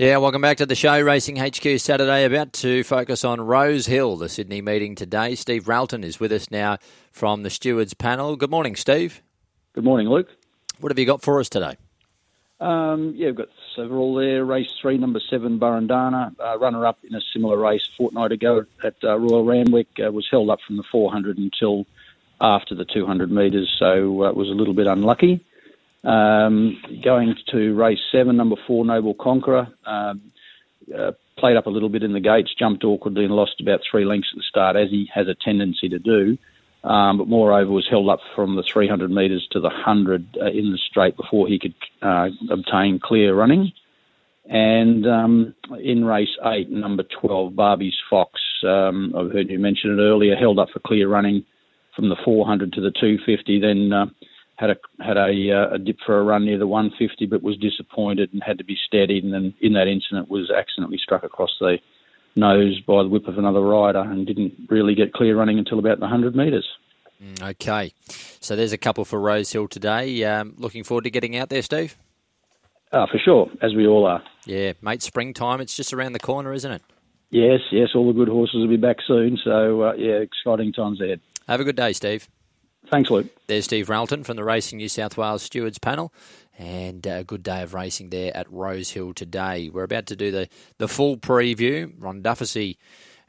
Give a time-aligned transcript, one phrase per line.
[0.00, 0.98] Yeah, welcome back to the show.
[0.98, 5.34] Racing HQ Saturday, about to focus on Rosehill, the Sydney meeting today.
[5.34, 6.78] Steve Ralton is with us now
[7.12, 8.34] from the Stewards panel.
[8.34, 9.20] Good morning, Steve.
[9.74, 10.28] Good morning, Luke.
[10.78, 11.76] What have you got for us today?
[12.60, 14.42] Um, yeah, we've got several there.
[14.42, 18.64] Race three, number seven, Burundana, uh, runner up in a similar race a fortnight ago
[18.82, 21.84] at uh, Royal Randwick, uh, was held up from the 400 until
[22.40, 25.44] after the 200 metres, so uh, was a little bit unlucky.
[26.02, 29.68] Um, going to race seven, number four, Noble Conqueror.
[29.84, 30.32] Um,
[30.96, 34.04] uh, played up a little bit in the gates, jumped awkwardly and lost about three
[34.04, 36.38] lengths at the start, as he has a tendency to do.
[36.82, 40.72] Um, but moreover, was held up from the 300 metres to the 100 uh, in
[40.72, 43.72] the straight before he could uh, obtain clear running.
[44.46, 50.02] And um, in race eight, number 12, Barbie's Fox, um, I've heard you mention it
[50.02, 51.44] earlier, held up for clear running
[51.94, 54.06] from the 400 to the 250, then uh,
[54.60, 57.56] had a had a, uh, a, dip for a run near the 150, but was
[57.56, 59.24] disappointed and had to be steadied.
[59.24, 61.78] And then in that incident, was accidentally struck across the
[62.36, 65.98] nose by the whip of another rider and didn't really get clear running until about
[65.98, 66.68] the 100 metres.
[67.22, 67.92] Mm, okay,
[68.40, 70.24] so there's a couple for Rosehill today.
[70.24, 71.96] Um, looking forward to getting out there, Steve.
[72.92, 74.22] Uh, for sure, as we all are.
[74.44, 75.02] Yeah, mate.
[75.02, 76.82] Springtime, it's just around the corner, isn't it?
[77.30, 77.90] Yes, yes.
[77.94, 79.38] All the good horses will be back soon.
[79.44, 81.20] So uh, yeah, exciting times ahead.
[81.46, 82.28] Have a good day, Steve.
[82.90, 83.28] Thanks, Luke.
[83.46, 86.12] There's Steve Ralton from the Racing New South Wales Stewards panel.
[86.58, 89.70] And a good day of racing there at Rosehill today.
[89.70, 91.92] We're about to do the, the full preview.
[91.98, 92.78] Ron Dufficy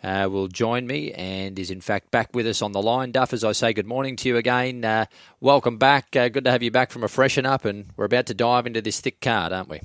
[0.04, 3.12] uh, will join me and is in fact back with us on the line.
[3.12, 5.06] Duff, as I say good morning to you again, uh,
[5.40, 6.16] welcome back.
[6.16, 8.66] Uh, good to have you back from a freshen up, and we're about to dive
[8.66, 9.80] into this thick card, aren't we?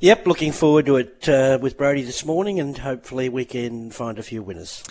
[0.00, 4.18] Yep, looking forward to it uh, with Brodie this morning, and hopefully we can find
[4.18, 4.84] a few winners.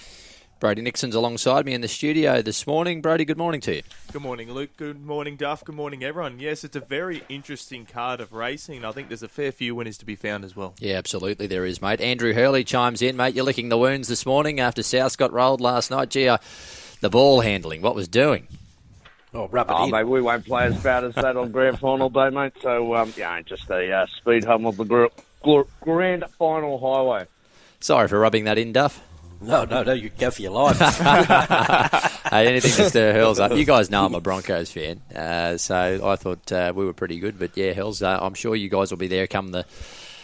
[0.60, 3.00] Brodie Nickson's alongside me in the studio this morning.
[3.00, 3.82] Brodie, good morning to you.
[4.12, 4.76] Good morning, Luke.
[4.76, 5.64] Good morning, Duff.
[5.64, 6.40] Good morning, everyone.
[6.40, 8.84] Yes, it's a very interesting card of racing.
[8.84, 10.74] I think there's a fair few winners to be found as well.
[10.80, 12.02] Yeah, absolutely there is, mate.
[12.02, 13.36] Andrew Hurley chimes in, mate.
[13.36, 16.10] You're licking the wounds this morning after South got rolled last night.
[16.10, 16.40] Gee, uh,
[17.02, 18.48] the ball handling, what was doing?
[19.36, 19.92] Oh, rub it oh, in.
[19.92, 22.54] mate, we won't play as bad as that on grand final day, mate.
[22.62, 25.06] So, um, yeah, just a uh, speed hum of the gr-
[25.44, 27.28] gr- grand final highway.
[27.80, 29.04] Sorry for rubbing that in, Duff.
[29.42, 30.80] No, no, no, you go for your life.
[32.30, 33.56] hey, anything to stir Hurls up.
[33.56, 37.20] You guys know I'm a Broncos fan, uh, so I thought uh, we were pretty
[37.20, 37.38] good.
[37.38, 39.66] But yeah, Hurls, uh, I'm sure you guys will be there come the.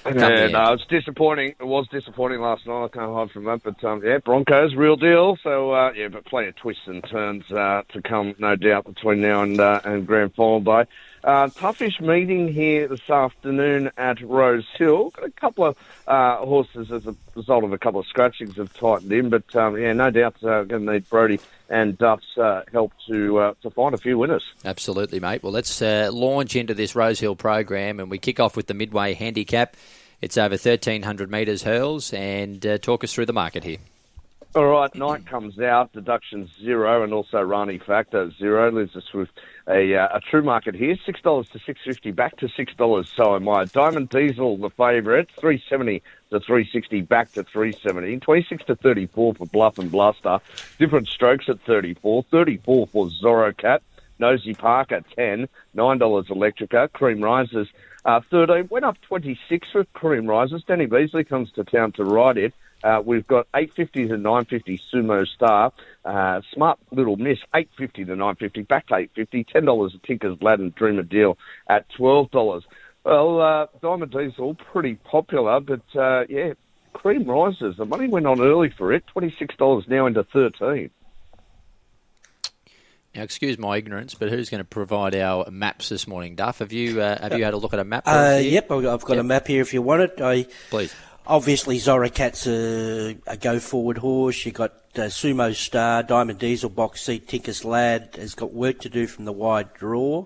[0.04, 1.56] Come yeah, the no, it's disappointing.
[1.60, 2.86] It was disappointing last night.
[2.86, 3.62] I can't hide from that.
[3.64, 5.38] But um, yeah, Broncos, real deal.
[5.44, 9.22] So uh, yeah, but plenty of twists and turns uh, to come, no doubt, between
[9.22, 10.90] now and uh, and grand final day.
[11.24, 15.10] Uh, toughish meeting here this afternoon at Rose Hill.
[15.12, 18.74] Got a couple of uh, horses as a result of a couple of scratchings have
[18.74, 21.40] tightened in, but um, yeah, no doubt uh, going to need Brodie
[21.70, 24.44] and Duff's uh, help to uh, to find a few winners.
[24.66, 25.44] Absolutely, mate.
[25.44, 29.14] Well, let's uh, launch into this Rosehill program, and we kick off with the midway
[29.14, 29.78] handicap.
[30.20, 33.78] It's over 1,300 metres hurls, and uh, talk us through the market here.
[34.56, 38.72] All right, night comes out, deductions zero, and also Rani factor zero.
[38.72, 39.30] Leaves us with
[39.68, 43.12] a, uh, a true market here, six dollars to six fifty, back to six dollars.
[43.16, 43.66] So am I.
[43.66, 46.02] Diamond Diesel, the favourite, three seventy
[46.32, 48.20] to three sixty, back to three seventy.
[48.20, 50.40] Twenty six to thirty four for Bluff and Bluster.
[50.80, 52.24] Different strokes at thirty four.
[52.24, 53.82] Thirty four for Zorro Cat.
[54.20, 55.48] Nosy Park at ten.
[55.74, 56.92] Nine dollars Electrica.
[56.92, 57.68] Cream Rises.
[58.06, 60.62] Uh, 13 went up 26 for Cream Rises.
[60.68, 62.54] Danny Beasley comes to town to ride it.
[62.84, 65.72] Uh, we've got 850 to 950 Sumo Star.
[66.04, 68.62] Uh, smart little miss, 850 to 950.
[68.64, 69.46] Back to 850.
[69.46, 72.64] $10 a Tinker's Latin Dreamer deal at $12.
[73.04, 76.54] Well, uh, Diamond Diesel, pretty popular, but uh, yeah,
[76.94, 77.76] Cream rises.
[77.78, 79.04] The money went on early for it.
[79.16, 80.90] $26 now into 13
[83.16, 86.60] now, excuse my ignorance, but who's going to provide our maps this morning, Duff?
[86.60, 88.08] Have you uh, have you had a look at a map?
[88.08, 89.20] Uh, yep, I've got yep.
[89.20, 90.22] a map here if you want it.
[90.22, 90.96] I, Please.
[91.26, 94.46] Obviously, Zorocat's a, a go forward horse.
[94.46, 98.90] You got uh, Sumo Star, Diamond Diesel, box seat, Tinker's Lad has got work to
[98.90, 100.26] do from the wide draw.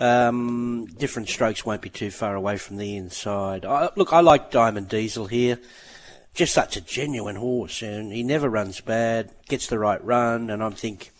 [0.00, 3.64] Um, different strokes won't be too far away from the inside.
[3.64, 5.58] I, look, I like Diamond Diesel here.
[6.34, 9.30] Just such a genuine horse, and he never runs bad.
[9.48, 11.12] Gets the right run, and I think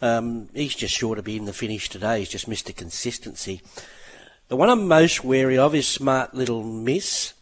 [0.00, 2.20] um, he's just sure to be in the finish today.
[2.20, 3.60] He's just missed a consistency.
[4.48, 7.34] The one I'm most wary of is Smart Little Miss.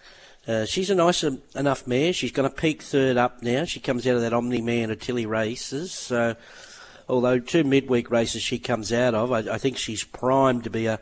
[0.46, 2.12] Uh, she's a nice enough mare.
[2.12, 3.64] She's going to peak third up now.
[3.64, 5.93] She comes out of that Omni Man Tilly races.
[5.93, 6.37] So,
[7.08, 10.87] although two midweek races she comes out of, I, I think she's primed to be
[10.87, 11.00] a,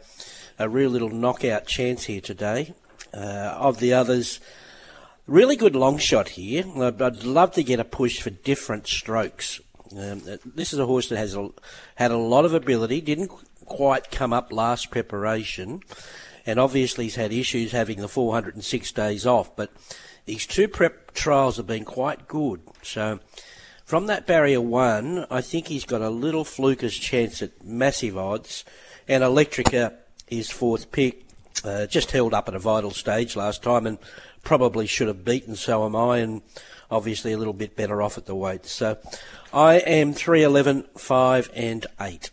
[0.59, 2.75] a real little knockout chance here today.
[3.13, 4.41] Uh, of the others,
[5.27, 6.65] really good long shot here.
[6.77, 9.61] I'd, I'd love to get a push for different strokes.
[9.93, 11.51] Um, uh, this is a horse that has a,
[11.95, 13.31] had a lot of ability, didn't
[13.65, 15.83] quite come up last preparation.
[16.47, 19.71] And obviously he's had issues having the 406 days off, but
[20.27, 22.61] these two prep trials have been quite good.
[22.83, 23.21] So
[23.85, 28.65] from that barrier one, I think he's got a little flukish chance at massive odds,
[29.07, 29.95] and Electrica
[30.29, 31.23] is fourth pick.
[31.65, 33.99] Uh, just held up at a vital stage last time and
[34.43, 36.43] probably should have beaten So Am I, and
[36.91, 38.67] obviously a little bit better off at the weight.
[38.67, 38.99] So
[39.53, 42.31] I am 3, 11, 5, and 8.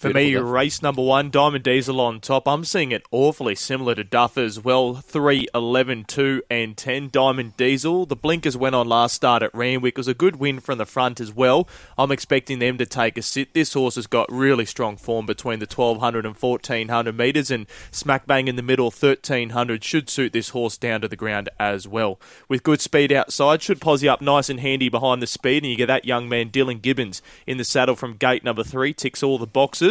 [0.00, 2.48] For me, race number one, Diamond Diesel on top.
[2.48, 4.94] I'm seeing it awfully similar to Duff as well.
[4.94, 7.10] 3, 11, 2, and 10.
[7.10, 8.06] Diamond Diesel.
[8.06, 9.96] The blinkers went on last start at Randwick.
[9.96, 11.68] It was a good win from the front as well.
[11.98, 13.52] I'm expecting them to take a sit.
[13.52, 18.26] This horse has got really strong form between the 1200 and 1400 metres, and smack
[18.26, 22.18] bang in the middle, 1300 should suit this horse down to the ground as well.
[22.48, 25.76] With good speed outside, should posse up nice and handy behind the speed, and you
[25.76, 28.94] get that young man, Dylan Gibbons, in the saddle from gate number three.
[28.94, 29.89] Ticks all the boxes.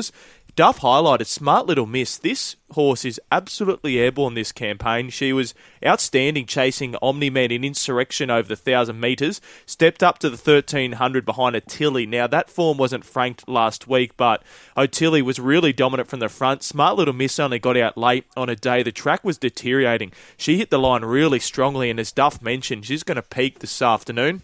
[0.55, 2.17] Duff highlighted smart little miss.
[2.17, 5.09] This horse is absolutely airborne this campaign.
[5.09, 5.53] She was
[5.85, 9.39] outstanding chasing Omni Man in insurrection over the thousand metres.
[9.65, 12.07] Stepped up to the thirteen hundred behind Otillie.
[12.07, 14.43] Now that form wasn't franked last week, but
[14.75, 16.61] Otillie was really dominant from the front.
[16.63, 20.11] Smart little miss only got out late on a day the track was deteriorating.
[20.35, 23.81] She hit the line really strongly, and as Duff mentioned, she's going to peak this
[23.81, 24.41] afternoon.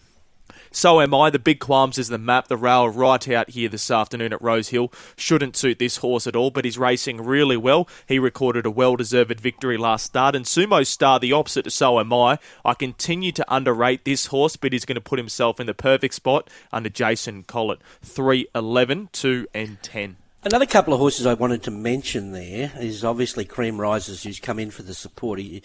[0.76, 1.30] So am I.
[1.30, 2.48] The big qualms is the map.
[2.48, 6.50] The rail right out here this afternoon at Rosehill shouldn't suit this horse at all,
[6.50, 7.88] but he's racing really well.
[8.06, 10.36] He recorded a well deserved victory last start.
[10.36, 12.38] And Sumo Star, the opposite to So Am I.
[12.62, 16.12] I continue to underrate this horse, but he's going to put himself in the perfect
[16.12, 17.80] spot under Jason Collett.
[18.02, 20.16] 3, 11, 2, and 10.
[20.46, 24.60] Another couple of horses I wanted to mention there is obviously Cream Rises, who's come
[24.60, 25.40] in for the support.
[25.40, 25.60] He,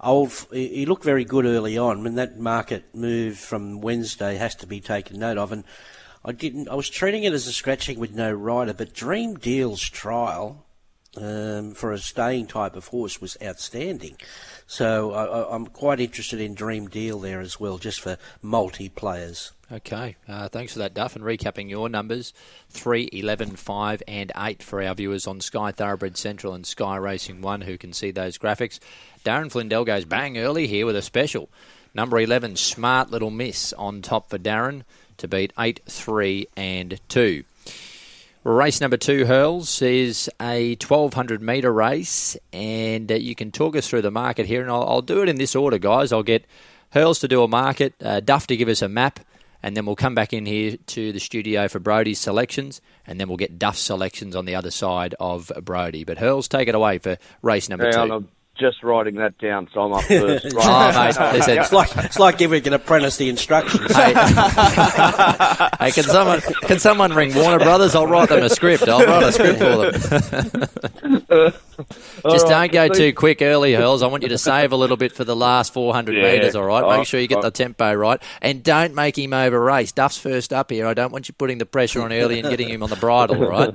[0.00, 0.46] old.
[0.52, 2.04] He looked very good early on.
[2.04, 5.64] When that market move from Wednesday has to be taken note of, and
[6.26, 6.68] I didn't.
[6.68, 10.66] I was treating it as a scratching with no rider, but Dream Deal's trial
[11.16, 14.18] um, for a staying type of horse was outstanding.
[14.66, 19.52] So I, am quite interested in Dream Deal there as well, just for multi players.
[19.70, 21.14] Okay, uh, thanks for that, Duff.
[21.14, 22.32] And recapping your numbers
[22.70, 27.42] 3, 11, 5, and 8 for our viewers on Sky Thoroughbred Central and Sky Racing
[27.42, 28.78] 1 who can see those graphics.
[29.26, 31.50] Darren Flindell goes bang early here with a special.
[31.92, 34.84] Number 11, Smart Little Miss on top for Darren
[35.18, 37.44] to beat 8, 3, and 2.
[38.44, 43.86] Race number two, Hurls, is a 1200 metre race, and uh, you can talk us
[43.86, 44.62] through the market here.
[44.62, 46.12] And I'll, I'll, do it in this order, guys.
[46.12, 46.46] I'll get
[46.90, 49.20] Hurls to do a market, uh, Duff to give us a map,
[49.62, 53.28] and then we'll come back in here to the studio for Brodie's selections, and then
[53.28, 56.04] we'll get Duff's selections on the other side of Brody.
[56.04, 58.28] But Hurls, take it away for race number yeah, two
[58.58, 60.52] just writing that down, so I'm up first.
[60.52, 61.16] Right.
[61.16, 63.94] oh, mate, it's, like, it's like giving an apprentice the instructions.
[63.94, 64.12] hey,
[65.80, 67.94] hey, can someone can someone ring Warner Brothers?
[67.94, 68.88] I'll write them a script.
[68.88, 69.92] I'll write a script for them.
[72.30, 74.02] just right, don't go too quick early, Hurls.
[74.02, 76.32] I want you to save a little bit for the last 400 yeah.
[76.32, 76.82] metres, all right?
[76.82, 77.42] Make oh, sure you get oh.
[77.42, 78.20] the tempo right.
[78.42, 79.92] And don't make him over race.
[79.92, 80.86] Duff's first up here.
[80.86, 83.42] I don't want you putting the pressure on early and getting him on the bridle,
[83.42, 83.74] all right?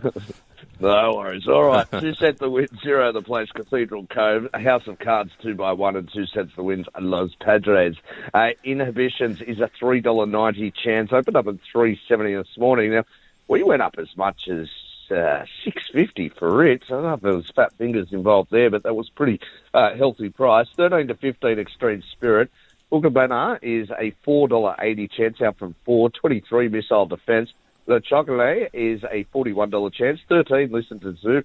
[0.80, 1.48] No worries.
[1.48, 1.88] All right.
[2.00, 5.96] two sets the win, zero the place, Cathedral Cove, House of Cards, two by one,
[5.96, 7.96] and two sets the wins, and Los Padres.
[8.34, 11.12] Uh, inhibitions is a $3.90 chance.
[11.14, 12.92] Opened up at 370 this morning.
[12.92, 13.04] Now,
[13.48, 14.68] we went up as much as
[15.12, 16.84] uh, 650 for it.
[16.88, 19.40] So I don't know if there was fat fingers involved there, but that was pretty
[19.74, 20.68] uh, healthy price.
[20.76, 22.50] 13 to 15 Extreme Spirit.
[22.92, 26.10] Bookabana is a $4.80 chance out from 4.
[26.10, 27.52] 23 Missile Defense.
[27.86, 30.20] The Chocolate is a $41 chance.
[30.30, 31.44] 13, listen to Zoo.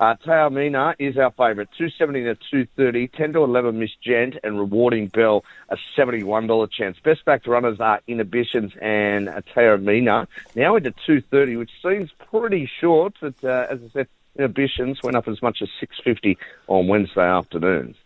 [0.00, 1.68] Uh, Taormina is our favourite.
[1.76, 3.08] 270 to 230.
[3.08, 4.36] 10 to 11, Miss Gent.
[4.44, 6.98] And Rewarding Bell, a $71 chance.
[7.02, 10.26] Best backed runners are Inhibitions and Taormina.
[10.54, 13.14] Now into 230, which seems pretty short.
[13.20, 17.96] But uh, as I said, Inhibitions went up as much as 650 on Wednesday afternoon.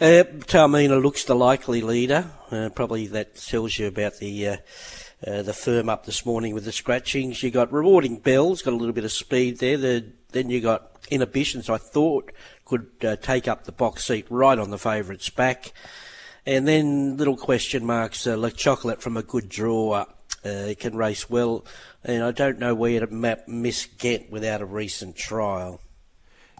[0.00, 2.26] Uh, Taormina looks the likely leader.
[2.50, 4.58] Uh, probably that tells you about the
[5.26, 7.42] uh, the firm up this morning with the scratchings.
[7.42, 9.76] You got rewarding bells, got a little bit of speed there.
[9.76, 11.68] The, then you got inhibitions.
[11.68, 12.32] I thought
[12.64, 15.72] could uh, take up the box seat right on the favourite's back,
[16.46, 18.26] and then little question marks.
[18.26, 20.06] Uh, Le Chocolate from a good draw.
[20.44, 21.64] Uh, can race well,
[22.02, 25.80] and I don't know where to map Miss Get without a recent trial.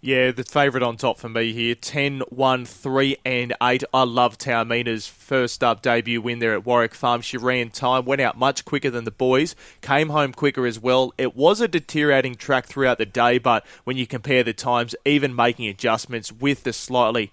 [0.04, 3.84] Yeah, the favourite on top for me here 10, 1, 3, and 8.
[3.94, 7.20] I love Taormina's first up debut win there at Warwick Farm.
[7.20, 11.14] She ran time, went out much quicker than the boys, came home quicker as well.
[11.18, 15.36] It was a deteriorating track throughout the day, but when you compare the times, even
[15.36, 17.30] making adjustments with the slightly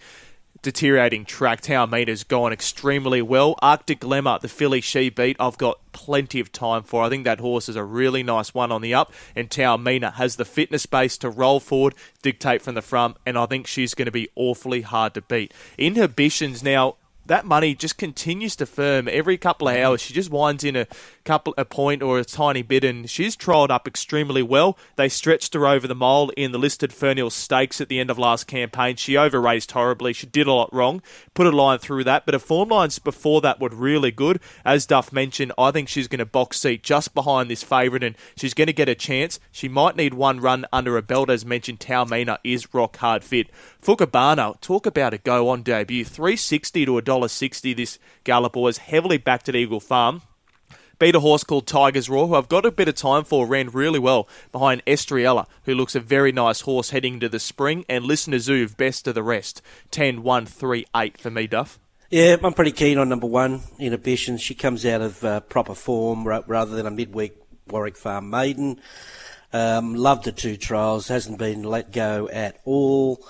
[0.62, 1.62] deteriorating track.
[1.62, 3.56] Taormina's gone extremely well.
[3.62, 7.04] Arctic Lemma, the filly she beat, I've got plenty of time for.
[7.04, 10.36] I think that horse is a really nice one on the up, and Taormina has
[10.36, 14.06] the fitness base to roll forward, dictate from the front, and I think she's going
[14.06, 15.54] to be awfully hard to beat.
[15.78, 16.96] Inhibitions now
[17.30, 20.02] that money just continues to firm every couple of hours.
[20.02, 20.88] She just winds in a
[21.24, 24.78] couple a point or a tiny bit, and she's trialled up extremely well.
[24.96, 28.18] They stretched her over the mole in the listed Fernhill Stakes at the end of
[28.18, 28.96] last campaign.
[28.96, 30.12] She over raced horribly.
[30.12, 31.04] She did a lot wrong.
[31.36, 34.40] Put a line through that, but her form lines before that were really good.
[34.66, 38.16] As Duff mentioned, I think she's going to box seat just behind this favourite, and
[38.36, 39.40] she's going to get a chance.
[39.52, 41.80] She might need one run under a belt, as mentioned.
[41.80, 43.52] Taormina is rock hard fit.
[43.82, 46.04] Fukabana, talk about a go on debut.
[46.04, 50.22] 360 to $1.60 this Gallop was heavily backed at Eagle Farm
[51.00, 53.70] beat a horse called Tiger's Roar, who I've got a bit of time for, ran
[53.70, 58.04] really well behind Estriella, who looks a very nice horse heading into the spring, and
[58.04, 59.62] Listener Zoov, best of the rest.
[59.92, 61.80] 10 1 3 8 for me, Duff.
[62.10, 64.38] Yeah, I'm pretty keen on number one, Inhibition.
[64.38, 67.34] She comes out of uh, proper form rather than a midweek
[67.68, 68.82] Warwick Farm maiden.
[69.54, 73.26] Um, loved the two trials, hasn't been let go at all.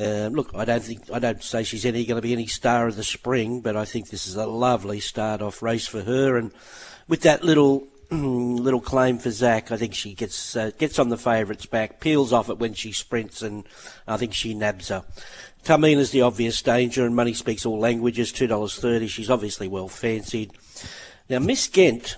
[0.00, 2.86] Um, look, I don't think I don't say she's any going to be any star
[2.86, 6.36] of the spring, but I think this is a lovely start off race for her,
[6.36, 6.52] and
[7.08, 11.18] with that little little claim for Zach, I think she gets uh, gets on the
[11.18, 13.64] favourites back, peels off it when she sprints, and
[14.06, 15.04] I think she nabs her.
[15.64, 18.30] Taormina's the obvious danger, and money speaks all languages.
[18.30, 19.08] Two dollars thirty.
[19.08, 20.52] She's obviously well fancied.
[21.28, 22.16] Now, Miss Ghent,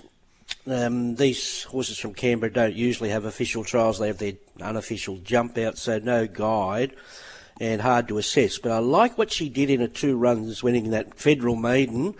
[0.67, 3.97] um, these horses from Canberra don't usually have official trials.
[3.97, 6.95] They have their unofficial jump out, so no guide
[7.61, 8.57] and hard to assess.
[8.57, 12.15] But I like what she did in her two runs, winning that Federal Maiden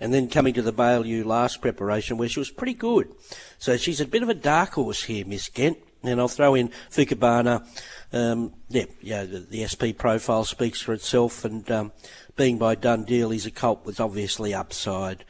[0.00, 3.12] and then coming to the Baillieu last preparation where she was pretty good.
[3.58, 5.78] So she's a bit of a dark horse here, Miss Ghent.
[6.04, 7.66] And I'll throw in Fukabana.
[8.12, 11.92] Um, yeah, yeah, the, the, SP profile speaks for itself, and um,
[12.36, 15.24] being by done deal, he's a cult with obviously upside.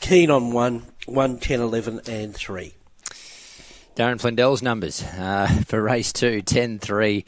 [0.00, 2.74] Keen on one, 1, 10, 11, and 3.
[3.94, 7.24] Darren Flindell's numbers uh, for race two, 10, 3,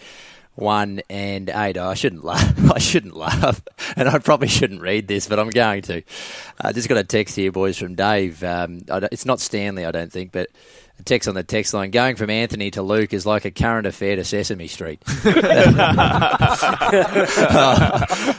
[0.57, 1.77] one and eight.
[1.77, 2.73] Oh, I shouldn't laugh.
[2.73, 3.63] I shouldn't laugh,
[3.97, 6.03] and I probably shouldn't read this, but I'm going to.
[6.61, 8.43] I uh, just got a text here, boys, from Dave.
[8.43, 10.49] Um, it's not Stanley, I don't think, but
[10.99, 11.91] a text on the text line.
[11.91, 15.03] Going from Anthony to Luke is like a current affair to Sesame Street.
[15.07, 15.23] oh,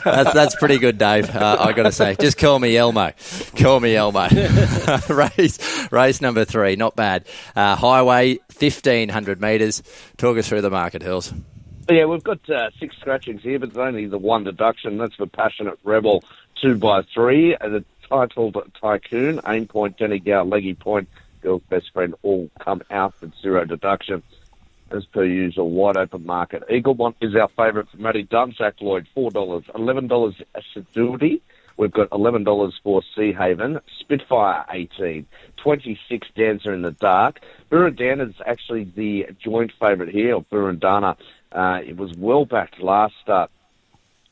[0.04, 1.34] that's that's pretty good, Dave.
[1.34, 3.12] Uh, I got to say, just call me Elmo.
[3.56, 4.28] Call me Elmo.
[5.08, 7.26] race race number three, not bad.
[7.54, 9.82] Uh, highway, fifteen hundred metres.
[10.16, 11.32] Talk us through the market hills.
[11.90, 14.98] Yeah, we've got uh, six scratchings here, but only the one deduction.
[14.98, 16.22] That's for Passionate Rebel,
[16.60, 17.56] two by three.
[17.58, 21.08] The titled Tycoon, Aim Point, Jenny Gow, Leggy Point,
[21.40, 24.22] Girl's Best Friend, all come out with zero deduction.
[24.90, 26.62] As per usual, wide open market.
[26.70, 29.32] Eagle Eaglemont is our favourite for Matty Dunsack Lloyd, $4.
[29.64, 31.42] $11 Assiduity.
[31.78, 33.80] We've got $11 for Sea Haven.
[34.00, 35.26] Spitfire, 18
[35.62, 37.40] 26 Dancer in the Dark.
[37.70, 41.16] Burundana is actually the joint favourite here, Burundana
[41.52, 43.50] uh, it was well backed last start.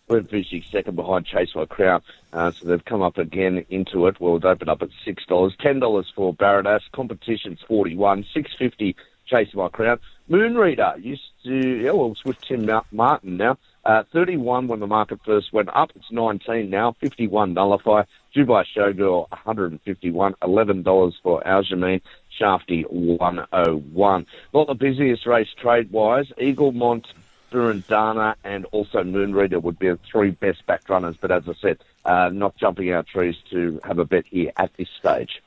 [0.09, 2.01] Went finishing second behind Chase My Crown.
[2.33, 4.21] Uh, so they've come up again into it.
[4.21, 5.27] Well, it opened up at $6.
[5.27, 6.83] $10 for Baradas.
[6.93, 8.95] Competition's 41 Six fifty
[9.27, 9.99] Chase My Crown.
[10.31, 13.59] Moonreader used to, yeah, well, it's with Tim Martin now.
[13.85, 15.91] Uh, 31 when the market first went up.
[15.97, 16.93] It's 19 now.
[17.01, 18.03] 51 nullify.
[18.37, 20.35] Dubai Showgirl $151.
[20.43, 22.03] $11 for Aljamain.
[22.39, 24.27] Shafty 101.
[24.53, 26.27] Not the busiest race trade wise.
[26.39, 27.07] Eaglemont,
[27.51, 31.17] Burundana, and also Moonreader would be the three best back runners.
[31.19, 34.77] But as I said, uh, not jumping out trees to have a bet here at
[34.77, 35.43] this stage.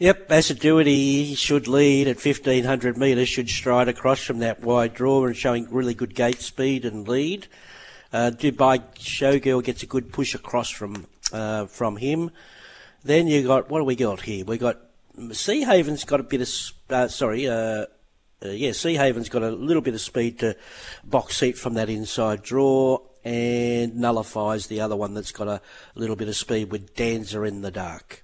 [0.00, 5.36] Yep, Assiduity should lead at 1500 metres, should stride across from that wide draw and
[5.36, 7.46] showing really good gate speed and lead.
[8.12, 12.30] Uh, Dubai Showgirl gets a good push across from uh, from him.
[13.02, 14.44] Then you got what do we got here?
[14.44, 14.78] We got
[15.32, 16.48] Sea Haven's got a bit of
[16.90, 17.86] uh, sorry, uh,
[18.44, 20.56] uh, yeah, Sea Haven's got a little bit of speed to
[21.04, 25.60] box seat from that inside draw and nullifies the other one that's got a
[25.94, 28.22] little bit of speed with Dancer in the dark.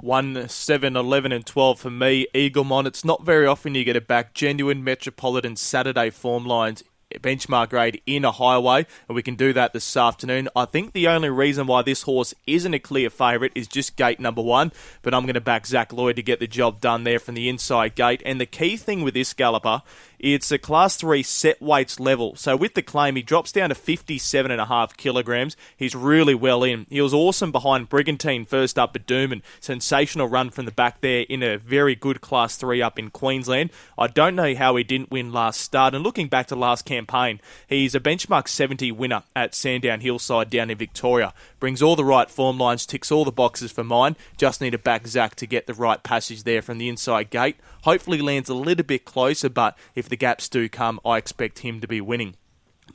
[0.00, 2.26] 1, 7, 11, and 12 for me.
[2.34, 4.34] Eaglemont, it's not very often you get it back.
[4.34, 6.82] Genuine Metropolitan Saturday form lines
[7.20, 10.48] benchmark grade in a highway, and we can do that this afternoon.
[10.54, 14.20] I think the only reason why this horse isn't a clear favourite is just gate
[14.20, 17.18] number one, but I'm going to back Zach Lloyd to get the job done there
[17.18, 18.22] from the inside gate.
[18.24, 19.82] And the key thing with this galloper
[20.22, 22.34] it's a class 3 set weights level.
[22.36, 25.56] So with the claim, he drops down to 57.5 kilograms.
[25.76, 26.86] He's really well in.
[26.88, 29.42] He was awesome behind Brigantine first up at Doomben.
[29.60, 33.70] Sensational run from the back there in a very good class 3 up in Queensland.
[33.98, 35.94] I don't know how he didn't win last start.
[35.94, 37.40] And looking back to last campaign, campaign.
[37.68, 41.32] He's a benchmark 70 winner at Sandown Hillside down in Victoria.
[41.58, 44.16] Brings all the right form lines, ticks all the boxes for mine.
[44.36, 47.56] Just need to back Zach to get the right passage there from the inside gate.
[47.82, 51.80] Hopefully lands a little bit closer, but if the gaps do come, I expect him
[51.80, 52.34] to be winning.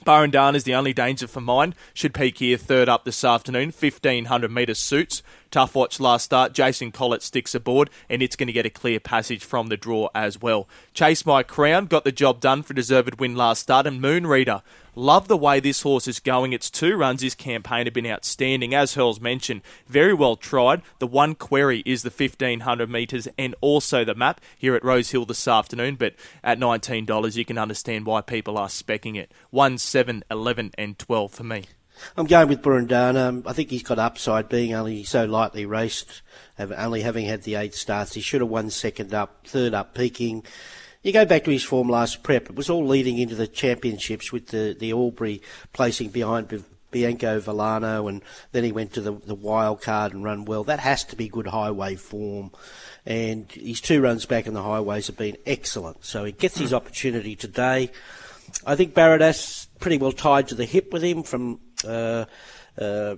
[0.05, 1.73] Burrendana is the only danger for mine.
[1.95, 3.69] Should peak here third up this afternoon.
[3.69, 5.23] 1500 metres suits.
[5.49, 6.53] Tough watch last start.
[6.53, 10.09] Jason Collett sticks aboard, and it's going to get a clear passage from the draw
[10.13, 10.69] as well.
[10.93, 14.61] Chase My Crown got the job done for deserved win last start, and Moon Reader.
[14.97, 16.53] Love the way this horse is going.
[16.53, 18.73] Its two runs this campaign have been outstanding.
[18.73, 20.81] As Hurls mentioned, very well tried.
[20.97, 25.47] The one query is the 1500 metres and also the map here at Rosehill this
[25.47, 29.31] afternoon, but at $19 you can understand why people are specking it.
[29.51, 31.65] 1, 7, 11 and 12 for me.
[32.17, 33.43] I'm going with Burundana.
[33.45, 36.23] I think he's got upside, being only so lightly raced,
[36.57, 38.15] only having had the eight starts.
[38.15, 40.43] He should have won second up, third up, peaking.
[41.07, 42.49] You go back to his form last prep.
[42.49, 48.09] It was all leading into the championships with the, the Albury placing behind Bianco Villano,
[48.09, 48.21] and
[48.51, 50.65] then he went to the, the wild card and run well.
[50.65, 52.51] That has to be good highway form.
[53.05, 56.03] And his two runs back in the highways have been excellent.
[56.03, 57.89] So he gets his opportunity today.
[58.65, 62.25] I think Baradas pretty well tied to the hip with him from uh,
[62.77, 63.15] uh,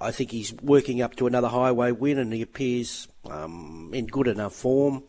[0.00, 4.28] I think he's working up to another highway win, and he appears um, in good
[4.28, 5.04] enough form,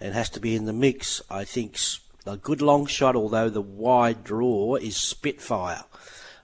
[0.00, 1.22] and has to be in the mix.
[1.30, 1.78] I think
[2.26, 5.84] a good long shot, although the wide draw is Spitfire.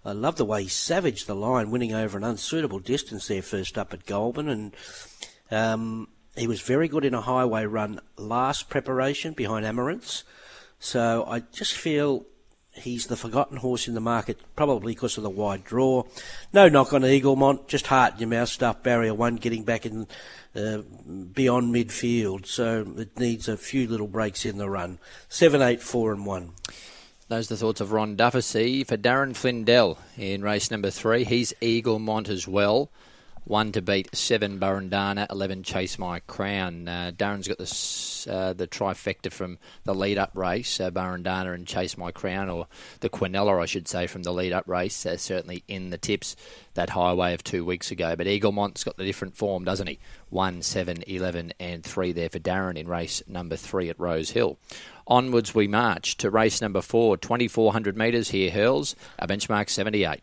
[0.05, 3.79] I love the way he savaged the line, winning over an unsuitable distance there first
[3.79, 4.77] up at Goulburn, and
[5.51, 10.23] um, he was very good in a highway run last preparation behind Amaranth.
[10.81, 12.27] So I just feel
[12.75, 16.05] he's the forgotten horse in the market, probably because of the wide draw.
[16.53, 18.83] No knock on Eaglemont, just heart in your mouth stuff.
[18.83, 20.07] Barrier one getting back in
[20.55, 20.79] uh,
[21.33, 24.99] beyond midfield, so it needs a few little breaks in the run.
[25.29, 26.53] Seven, eight, four, and one.
[27.29, 31.25] Those are the thoughts of Ron Dufficy for Darren Flindell in race number three.
[31.25, 32.91] He's Eaglemont as well.
[33.45, 36.87] One to beat, seven Burundana, eleven Chase My Crown.
[36.87, 41.67] Uh, Darren's got this, uh, the trifecta from the lead up race, uh, Burundana and
[41.67, 42.69] Chase My Crown, or
[43.01, 45.05] the Quinella, I should say, from the lead up race.
[45.05, 46.37] Uh, certainly in the tips
[46.75, 48.15] that highway of two weeks ago.
[48.15, 49.99] But Eaglemont's got the different form, doesn't he?
[50.31, 54.57] 1, 7, 11, and 3 there for Darren in race number 3 at Rosehill.
[55.09, 60.21] Onwards we march to race number 4, 2400 metres here, Hurls, a benchmark 78.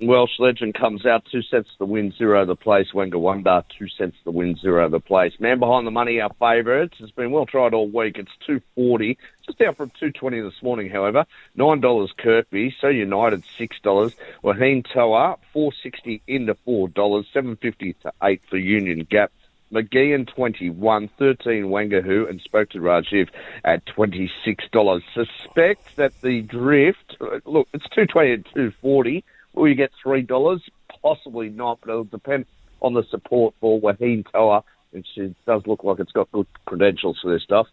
[0.00, 2.88] Welsh Legend comes out two cents the win zero the place.
[2.94, 5.32] Wenga Wonder two cents the win zero the place.
[5.40, 6.94] Man behind the money, our favourites.
[7.00, 8.16] It's been well tried all week.
[8.16, 10.88] It's two forty, just down from two twenty this morning.
[10.88, 12.76] However, nine dollars Kirkby.
[12.80, 14.14] So United six dollars.
[14.44, 17.26] Wahine Toa four sixty into four dollars.
[17.32, 19.32] Seven fifty to eight for Union Gap.
[19.72, 23.28] McGeehan 21, 13 Wangahu, and spoke to Rajiv
[23.64, 25.02] at $26.
[25.12, 29.24] Suspect that the drift, uh, look, it's 220 and 240.
[29.58, 30.62] Will you get three dollars?
[31.02, 32.46] Possibly not, but it'll depend
[32.80, 35.08] on the support for Wahine Toa, which
[35.46, 37.66] does look like it's got good credentials for this stuff.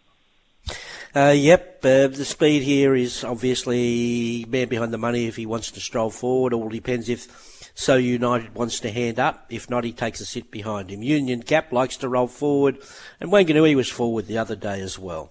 [1.14, 5.70] Uh, yep, uh, the speed here is obviously man behind the money if he wants
[5.70, 6.52] to stroll forward.
[6.52, 9.46] it All depends if So United wants to hand up.
[9.48, 11.04] If not, he takes a sit behind him.
[11.04, 12.78] Union Gap likes to roll forward,
[13.20, 15.30] and Wanganui was forward the other day as well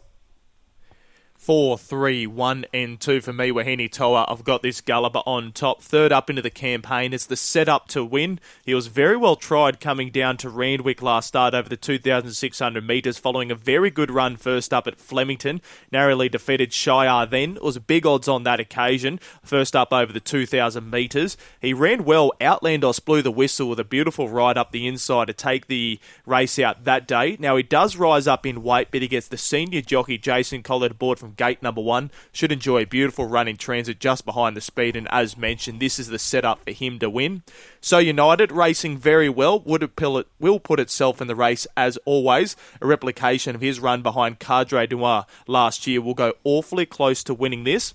[1.45, 3.51] four, three, one, and two for me.
[3.51, 4.25] Wahine Toa.
[4.27, 5.79] I've got this Gulliver on top.
[5.79, 7.13] Third up into the campaign.
[7.13, 8.39] It's the setup to win.
[8.65, 13.19] He was very well tried coming down to Randwick last start over the 2,600 metres,
[13.19, 15.61] following a very good run first up at Flemington.
[15.91, 17.57] Narrowly defeated Shire then.
[17.57, 19.19] It was big odds on that occasion.
[19.43, 21.37] First up over the 2,000 metres.
[21.61, 22.31] He ran well.
[22.41, 26.57] Outlandos blew the whistle with a beautiful ride up the inside to take the race
[26.57, 27.37] out that day.
[27.39, 30.93] Now he does rise up in weight, but he gets the senior jockey Jason Collett
[30.93, 32.11] aboard from gate number one.
[32.31, 35.99] Should enjoy a beautiful run in transit just behind the speed, and as mentioned, this
[35.99, 37.43] is the setup for him to win.
[37.81, 42.55] So United racing very well would it will put itself in the race as always.
[42.81, 47.33] A replication of his run behind Cadre Noir last year will go awfully close to
[47.33, 47.93] winning this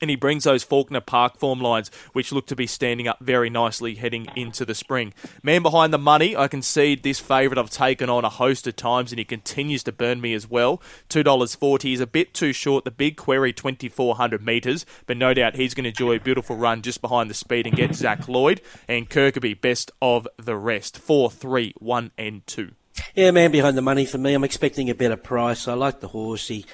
[0.00, 3.50] and he brings those Faulkner Park form lines, which look to be standing up very
[3.50, 5.12] nicely heading into the spring.
[5.42, 9.12] Man behind the money, I concede this favourite I've taken on a host of times,
[9.12, 10.82] and he continues to burn me as well.
[11.08, 15.74] $2.40 is a bit too short, the big query 2,400 metres, but no doubt he's
[15.74, 19.10] going to enjoy a beautiful run just behind the speed and get Zach Lloyd, and
[19.10, 20.98] Kirkby best of the rest.
[20.98, 22.72] 4, 3, 1, and 2.
[23.14, 24.34] Yeah, man behind the money for me.
[24.34, 25.68] I'm expecting a better price.
[25.68, 26.48] I like the horse.
[26.48, 26.64] He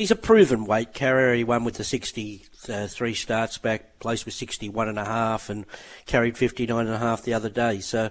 [0.00, 1.34] He's a proven weight carrier.
[1.34, 5.66] He won with the 63 starts back, placed with 61 and a half, and
[6.06, 7.80] carried 59 and a half the other day.
[7.80, 8.10] So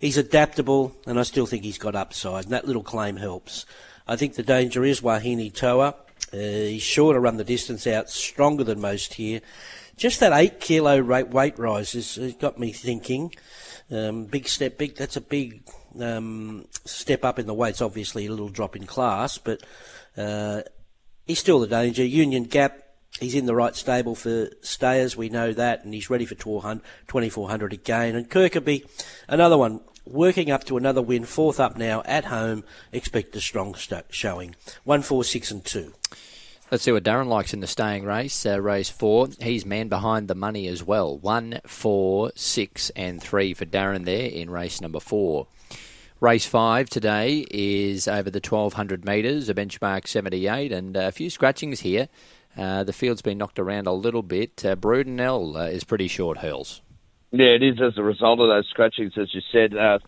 [0.00, 3.64] he's adaptable, and I still think he's got upside, and that little claim helps.
[4.08, 5.94] I think the danger is Wahine Toa.
[6.32, 9.40] Uh, he's sure to run the distance out, stronger than most here.
[9.96, 13.32] Just that eight kilo rate weight rise has, has got me thinking.
[13.88, 14.96] Um, big step, big.
[14.96, 15.62] That's a big
[16.00, 17.80] um, step up in the weights.
[17.80, 19.62] Obviously, a little drop in class, but
[20.16, 20.62] uh,
[21.26, 22.04] he's still the danger.
[22.04, 22.82] Union Gap.
[23.18, 27.72] He's in the right stable for stayers, we know that, and he's ready for 2400
[27.72, 28.14] again.
[28.14, 28.86] And Kirkaby,
[29.26, 32.64] another one, working up to another win, fourth up now at home.
[32.92, 34.54] Expect a strong st- showing.
[34.84, 35.92] One, four, six, and two.
[36.70, 38.46] Let's see what Darren likes in the staying race.
[38.46, 41.18] Uh, race four, he's man behind the money as well.
[41.18, 45.48] One, four, six, and three for Darren there in race number four.
[46.20, 51.80] Race five today is over the 1200 metres, a benchmark 78, and a few scratchings
[51.80, 52.08] here.
[52.58, 54.62] Uh, the field's been knocked around a little bit.
[54.62, 56.82] Uh, Brudenell uh, is pretty short hurls.
[57.30, 59.74] Yeah, it is as a result of those scratchings, as you said.
[59.74, 59.98] Uh,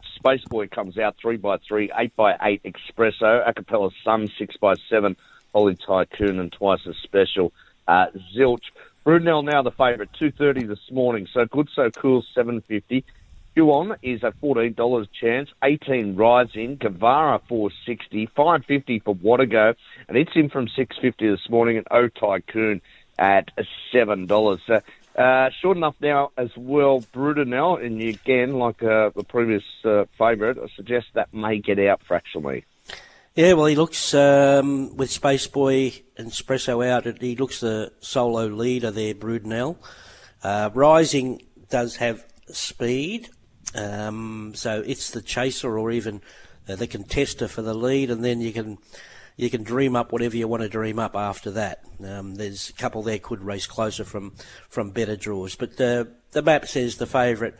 [0.70, 5.16] comes out three by three, eight by eight Espresso, Acapella Sun six by seven,
[5.54, 7.54] Holy Tycoon and twice as special.
[7.88, 8.64] Uh, Zilch.
[9.04, 11.26] Brunel now the favourite, 230 this morning.
[11.32, 13.02] So good, so cool, 750.
[13.54, 16.76] Huon is a $14 chance, 18 rides in.
[16.76, 19.74] Guevara 460, 550 for Watago,
[20.08, 21.76] and it's in from 650 this morning.
[21.76, 22.80] And O Tycoon
[23.18, 23.50] at
[23.92, 24.60] $7.
[24.66, 24.80] So
[25.20, 30.56] uh, short enough now as well, Brudenell, and again, like uh, the previous uh, favourite,
[30.58, 32.64] I suggest that may get out fractionally.
[33.34, 37.20] Yeah, well, he looks um, with Space Boy and Espresso out.
[37.20, 39.76] He looks the solo leader there, Brudenell.
[40.42, 43.28] Uh, Rising does have speed,
[43.74, 46.20] um, so it's the chaser or even
[46.68, 48.78] uh, the contester for the lead, and then you can
[49.36, 51.84] you can dream up whatever you want to dream up after that.
[52.04, 54.34] Um, there's a couple there could race closer from
[54.68, 57.54] from better draws, but the the map says the favourite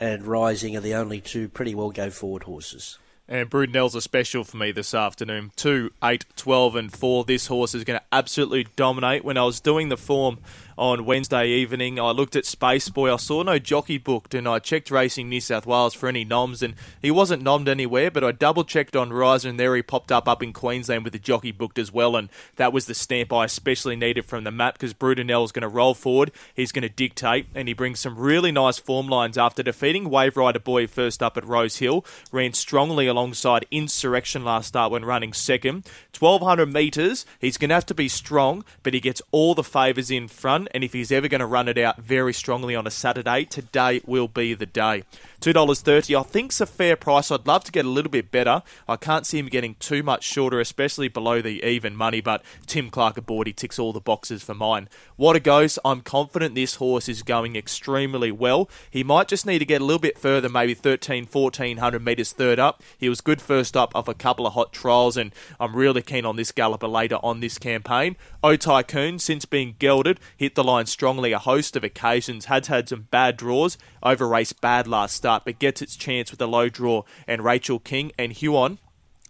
[0.00, 2.98] and Rising are the only two pretty well go forward horses.
[3.28, 5.52] And Brudenell's a special for me this afternoon.
[5.54, 7.24] 2, 8, 12, and 4.
[7.24, 9.24] This horse is going to absolutely dominate.
[9.24, 10.38] When I was doing the form
[10.80, 12.00] on Wednesday evening.
[12.00, 13.12] I looked at Space Boy.
[13.12, 16.62] I saw no jockey booked, and I checked Racing New South Wales for any noms,
[16.62, 18.10] and he wasn't nommed anywhere.
[18.10, 21.12] But I double checked on Riser, and there he popped up up in Queensland with
[21.12, 22.16] the jockey booked as well.
[22.16, 25.62] And that was the stamp I especially needed from the map because Brudenell is going
[25.62, 26.32] to roll forward.
[26.54, 30.38] He's going to dictate, and he brings some really nice form lines after defeating Wave
[30.38, 32.06] Rider Boy first up at Rosehill.
[32.32, 35.86] Ran strongly alongside Insurrection last start when running second.
[36.18, 37.26] 1200 metres.
[37.38, 40.68] He's going to have to be strong, but he gets all the favours in front
[40.72, 44.00] and if he's ever going to run it out very strongly on a Saturday, today
[44.06, 45.04] will be the day.
[45.40, 47.30] $2.30 I think's a fair price.
[47.30, 48.62] I'd love to get a little bit better.
[48.86, 52.90] I can't see him getting too much shorter, especially below the even money, but Tim
[52.90, 54.88] Clark aboard, he ticks all the boxes for mine.
[55.16, 58.68] What a goes, I'm confident this horse is going extremely well.
[58.90, 62.58] He might just need to get a little bit further, maybe 13, 1400 metres third
[62.58, 62.82] up.
[62.98, 66.26] He was good first up of a couple of hot trials, and I'm really keen
[66.26, 68.16] on this galloper later on this campaign.
[68.42, 72.88] O Tycoon, since being gelded, hit the line strongly a host of occasions, has had
[72.88, 76.68] some bad draws, over race bad last start but gets its chance with a low
[76.68, 78.78] draw and Rachel King and Huon.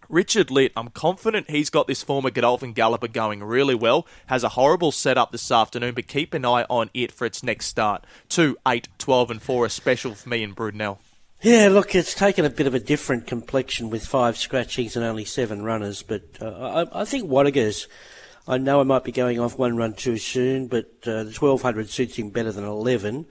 [0.09, 4.05] Richard Litt, I'm confident he's got this former Godolphin Galloper going really well.
[4.27, 7.67] Has a horrible setup this afternoon, but keep an eye on it for its next
[7.67, 8.05] start.
[8.27, 10.97] 2, 8, 12, and 4 are special for me and Brudenell.
[11.41, 15.25] Yeah, look, it's taken a bit of a different complexion with five scratchings and only
[15.25, 17.87] seven runners, but uh, I, I, think Wattager's.
[18.47, 21.89] I know I might be going off one run too soon, but uh, the 1200
[21.89, 23.25] suits him better than 11.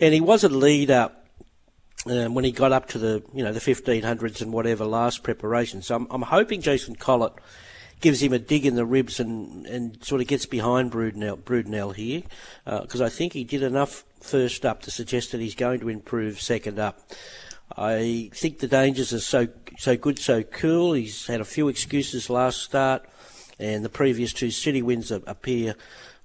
[0.00, 1.10] And he was a leader
[2.06, 5.82] um, when he got up to the you know the 1500s and whatever last preparation.
[5.82, 7.32] So I'm, I'm hoping Jason Collett
[8.00, 11.94] gives him a dig in the ribs and, and sort of gets behind Brudenell, Brudenell
[11.94, 12.22] here
[12.64, 15.88] because uh, I think he did enough first up to suggest that he's going to
[15.88, 17.00] improve second up.
[17.76, 20.92] I think the dangers are so so good, so cool.
[20.92, 23.06] He's had a few excuses last start,
[23.58, 25.74] and the previous two city wins appear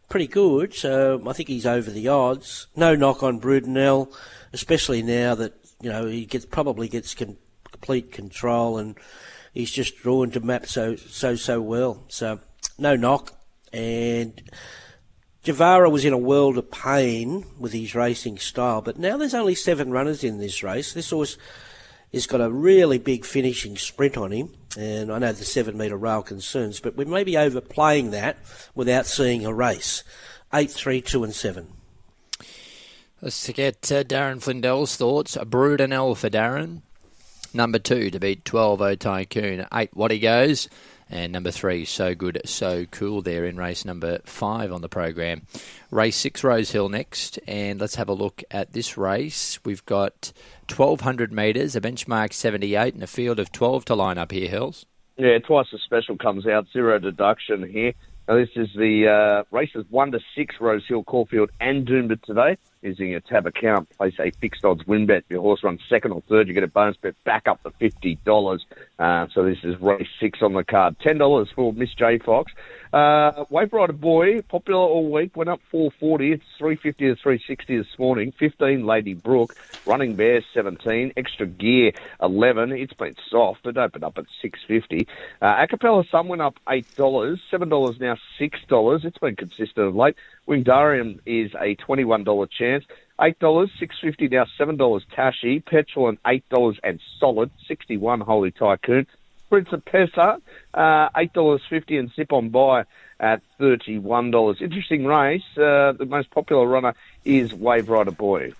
[0.10, 0.74] pretty good.
[0.74, 2.67] So I think he's over the odds.
[2.76, 4.13] No knock on Brudenell,
[4.52, 7.38] especially now that you know, he gets probably gets con-
[7.72, 8.98] complete control, and
[9.54, 12.04] he's just drawn to map so so so well.
[12.10, 12.39] So
[12.78, 13.34] no knock,
[13.72, 14.41] and
[15.43, 19.56] Javara was in a world of pain with his racing style, but now there's only
[19.56, 20.93] seven runners in this race.
[20.93, 21.38] This horse
[22.13, 25.97] has got a really big finishing sprint on him, and I know the seven metre
[25.97, 28.38] rail concerns, but we may be overplaying that
[28.75, 30.03] without seeing a race.
[30.53, 31.73] Eight, three, two, and seven.
[33.21, 35.36] Let's get uh, Darren Flindell's thoughts.
[35.36, 36.82] A Brudenell for Darren.
[37.53, 39.65] Number two to beat 12 O Tycoon.
[39.73, 40.69] Eight, what he goes.
[41.10, 45.43] And number three, so good, so cool there in race number five on the program.
[45.89, 47.39] Race six, Rosehill next.
[47.48, 49.60] And let's have a look at this race.
[49.65, 50.32] We've got
[50.69, 54.86] 1200 metres, a benchmark 78, and a field of 12 to line up here, Hills.
[55.17, 57.93] Yeah, twice the special comes out, zero deduction here.
[58.28, 62.58] Now, this is the uh, races 1 to 6, Rosehill, Caulfield, and Doomben today.
[62.82, 65.24] Using a tab account, place a fixed odds win bet.
[65.26, 67.72] If your horse runs second or third, you get a bonus bet back up to
[67.72, 68.60] $50.
[68.98, 70.98] Uh, so this is race 6 on the card.
[71.00, 72.54] $10 for Miss J Fox.
[72.91, 76.34] Uh, Wave Rider Boy, popular all week, went up 440.
[76.34, 78.34] It's 350 to 360 this morning.
[78.39, 79.56] 15, Lady Brook.
[79.86, 81.13] Running Bear, 17.
[81.15, 82.71] Extra Gear, 11.
[82.71, 83.65] It's been soft.
[83.67, 85.08] It opened up at 650.
[85.41, 86.95] Uh, Acapella Sun went up $8.
[87.52, 89.06] $7 now, $6.
[89.06, 90.15] It's been consistent of late.
[90.47, 92.86] Wingdarium is a $21 chance.
[93.21, 97.97] Eight dollars, six fifty now, seven dollars Tashi, petrol and eight dollars and solid, sixty
[97.97, 99.08] one Holy Tycoon.
[99.52, 100.42] Principessa,
[100.74, 102.86] uh, eight dollars fifty, and Zip on Buy
[103.20, 104.62] at thirty one dollars.
[104.62, 105.44] Interesting race.
[105.58, 106.94] Uh, the most popular runner
[107.26, 108.54] is Wave Rider Boy.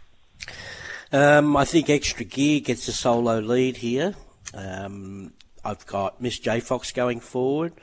[1.12, 4.16] Um, I think Extra Gear gets a solo lead here.
[4.54, 7.74] Um, I've got Miss J Fox going forward.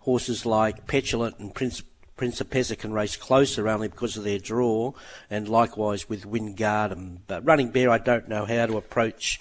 [0.00, 1.82] Horses like Petulant and Prince
[2.22, 4.92] Principessa can race closer only because of their draw,
[5.28, 7.18] and likewise with Wingarden.
[7.26, 9.40] But Running Bear, I don't know how to approach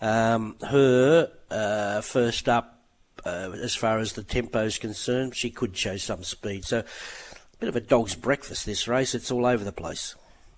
[0.00, 2.82] um, her uh, first up
[3.24, 5.36] uh, as far as the tempo is concerned.
[5.36, 6.64] She could show some speed.
[6.64, 9.14] So, a bit of a dog's breakfast this race.
[9.14, 10.16] It's all over the place.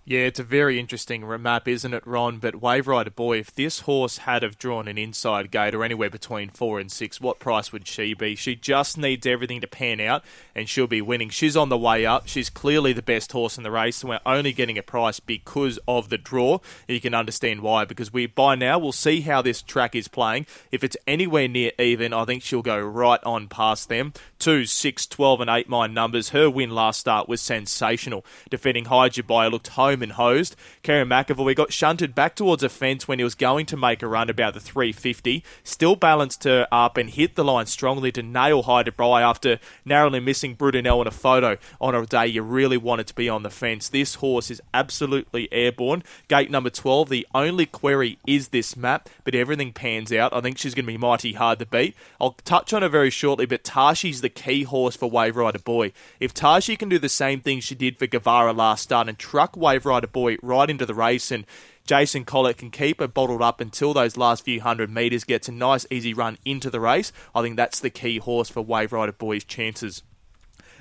[0.09, 2.39] Yeah, it's a very interesting map, isn't it, Ron?
[2.39, 6.09] But Wave Rider Boy, if this horse had have drawn an inside gate or anywhere
[6.09, 8.35] between four and six, what price would she be?
[8.35, 11.29] She just needs everything to pan out, and she'll be winning.
[11.29, 12.27] She's on the way up.
[12.27, 15.79] She's clearly the best horse in the race, and we're only getting a price because
[15.87, 16.61] of the draw.
[16.87, 20.47] You can understand why, because we by now we'll see how this track is playing.
[20.73, 24.15] If it's anywhere near even, I think she'll go right on past them.
[24.39, 26.31] Two, six, 12, and eight mine numbers.
[26.31, 28.25] Her win last start was sensational.
[28.49, 30.55] Defeating Hyjabai looked home and hosed.
[30.85, 34.07] Kerrin McEvoy got shunted back towards a fence when he was going to make a
[34.07, 35.43] run about the 350.
[35.65, 40.57] Still balanced her up and hit the line strongly to nail Hyjabai after narrowly missing
[40.57, 43.89] Brudenell in a photo on a day you really wanted to be on the fence.
[43.89, 46.05] This horse is absolutely airborne.
[46.29, 50.33] Gate number 12, the only query is this map, but everything pans out.
[50.33, 51.97] I think she's going to be mighty hard to beat.
[52.21, 55.59] I'll touch on her very shortly, but Tashi's the the key horse for Wave Rider
[55.59, 55.91] Boy.
[56.21, 59.57] If Tashi can do the same thing she did for Guevara last start and truck
[59.57, 61.45] Wave Rider Boy right into the race and
[61.87, 65.53] Jason Collett can keep her bottled up until those last few hundred metres, gets a
[65.53, 67.13] nice easy run into the race.
[67.35, 70.03] I think that's the key horse for Wave Rider Boy's chances.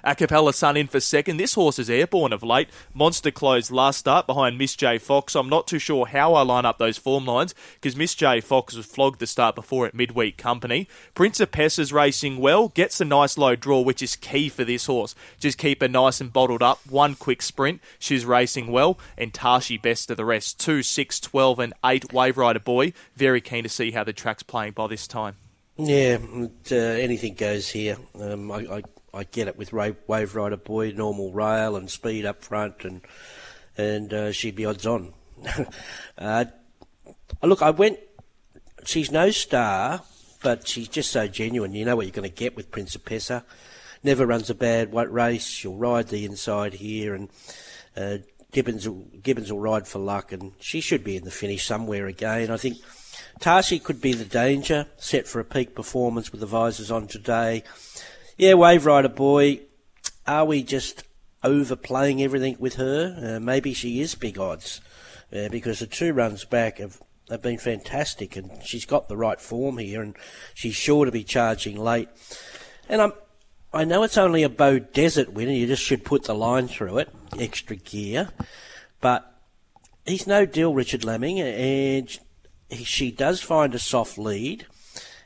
[0.08, 1.38] Acapella Sun in for second.
[1.38, 2.70] This horse is airborne of late.
[2.93, 5.36] Monster closed last start behind Miss J Fox.
[5.36, 8.76] I'm not too sure how I line up those form lines because Miss J Fox
[8.76, 10.88] was flogged the start before at midweek company.
[11.13, 14.86] Prince Principessa is racing well, gets a nice low draw, which is key for this
[14.88, 15.13] horse.
[15.39, 16.80] Just keep her nice and bottled up.
[16.89, 17.82] One quick sprint.
[18.00, 18.98] She's racing well.
[19.17, 20.60] And Tashi best of the rest.
[20.60, 22.93] 2, 6, 12, and 8 Wave Rider Boy.
[23.15, 25.36] Very keen to see how the track's playing by this time.
[25.78, 26.17] Yeah,
[26.72, 27.98] uh, anything goes here.
[28.20, 28.82] Um, I, I
[29.17, 33.01] I get it with Wave Rider Boy, normal rail and speed up front, and
[33.75, 35.13] and uh, she'd be odds on.
[36.17, 36.45] uh,
[37.41, 37.99] look, I went.
[38.86, 40.03] She's no star,
[40.43, 41.73] but she's just so genuine.
[41.73, 43.43] You know what you're going to get with Principessa.
[44.03, 45.47] Never runs a bad race.
[45.47, 47.30] She'll ride the inside here, and
[47.95, 48.17] uh,
[48.51, 52.06] Gibbons will, Gibbons will ride for luck, and she should be in the finish somewhere
[52.06, 52.51] again.
[52.51, 52.77] I think
[53.39, 57.63] Tashi could be the danger, set for a peak performance with the visors on today.
[58.39, 59.62] Yeah, Wave Rider boy,
[60.28, 61.04] are we just
[61.43, 63.38] overplaying everything with her?
[63.38, 64.80] Uh, maybe she is big odds
[65.36, 69.41] uh, because the two runs back have, have been fantastic and she's got the right
[69.41, 70.15] form here and
[70.54, 72.10] she's sure to be charging late.
[72.88, 73.13] And I'm,
[73.73, 77.00] I know it's only a Bow Desert winner, you just should put the line through
[77.00, 78.30] it, extra gear,
[79.02, 79.34] but
[80.06, 82.19] he's no deal, Richard Lemming, and
[82.69, 84.67] he, she does find a soft lead.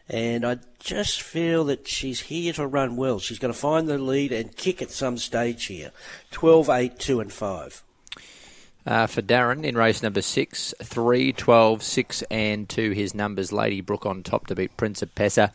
[0.08, 3.20] And I just feel that she's here to run well.
[3.20, 5.92] She's going to find the lead and kick at some stage here.
[6.32, 7.84] 12, 8, 2, and 5.
[8.84, 12.92] Uh, for Darren in race number 6, 3, 12, 6, and 2.
[12.92, 15.52] His numbers Lady Brook on top to beat Principessa.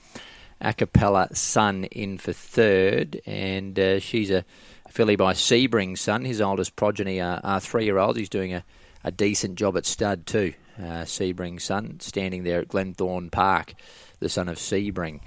[0.62, 3.20] Acapella Sun in for third.
[3.26, 4.44] And uh, she's a
[4.88, 6.24] filly by Sebring Sun.
[6.24, 8.18] His oldest progeny are, are three year olds.
[8.18, 8.64] He's doing a,
[9.02, 10.54] a decent job at stud too.
[10.78, 13.74] Uh, Sebring Sun standing there at Glenthorne Park
[14.20, 15.20] the son of Sebring.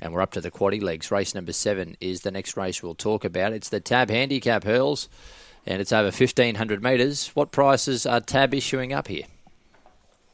[0.00, 1.10] And we're up to the quaddy legs.
[1.10, 3.52] Race number seven is the next race we'll talk about.
[3.52, 5.08] It's the Tab Handicap Hurls,
[5.66, 7.28] and it's over 1,500 metres.
[7.34, 9.24] What prices are Tab issuing up here?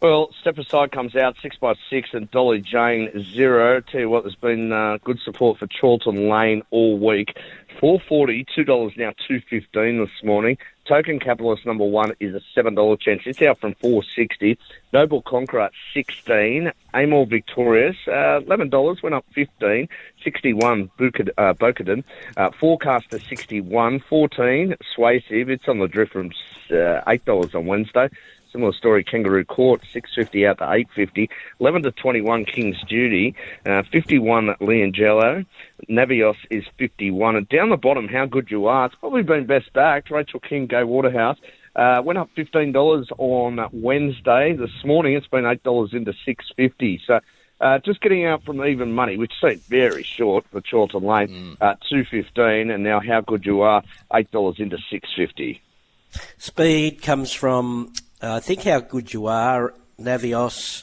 [0.03, 3.81] Well, Step Aside comes out six by six, and Dolly Jane zero.
[3.81, 7.37] Tell you what, there's been uh, good support for Chorlton Lane all week.
[7.81, 10.57] Four forty, two dollars now, two fifteen this morning.
[10.87, 13.23] Token Capitalist number one is a seven dollar chance.
[13.27, 14.59] It's out from four sixty.
[14.95, 16.73] Noble Conqueror sixteen.
[16.95, 19.89] Amor Victorious uh, eleven dollars went up fifteen.
[20.25, 22.03] Sixty one Bukid, uh, Bokaden.
[22.37, 24.01] Uh, Forecaster sixty one.
[24.01, 24.75] Fourteen.
[24.99, 26.31] It's on the drift from
[26.73, 28.09] uh, eight dollars on Wednesday.
[28.57, 31.29] Similar story, Kangaroo Court, 650 out to 850.
[31.61, 33.35] 11 to 21, King's Duty.
[33.67, 35.45] Uh, 51, Leongello.
[35.91, 37.37] Navios is 51.
[37.37, 38.87] And down the bottom, How Good You Are.
[38.87, 40.11] It's probably been best backed.
[40.11, 41.37] Rachel King, Gai Waterhouse.
[41.75, 44.55] Uh, went up $15 on Wednesday.
[44.55, 47.21] This morning, it's been $8 into 650 So
[47.61, 51.57] uh, just getting out from even money, which seemed very short for Chorlton Lane, mm.
[51.61, 53.83] uh, two fifteen, and now how good you are,
[54.15, 55.63] eight dollars into six fifty.
[56.37, 57.93] Speed comes from
[58.27, 60.83] uh, I think how good you are, Navios,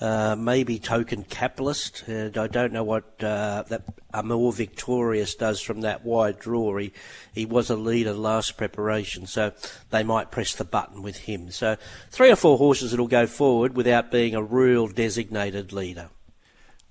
[0.00, 2.04] uh, maybe token capitalist.
[2.06, 3.82] And I don't know what uh, that
[4.14, 6.78] Amor Victorious does from that wide draw.
[6.78, 6.92] He,
[7.34, 9.52] he was a leader last preparation, so
[9.90, 11.50] they might press the button with him.
[11.50, 11.76] So
[12.10, 16.08] three or four horses that'll go forward without being a real designated leader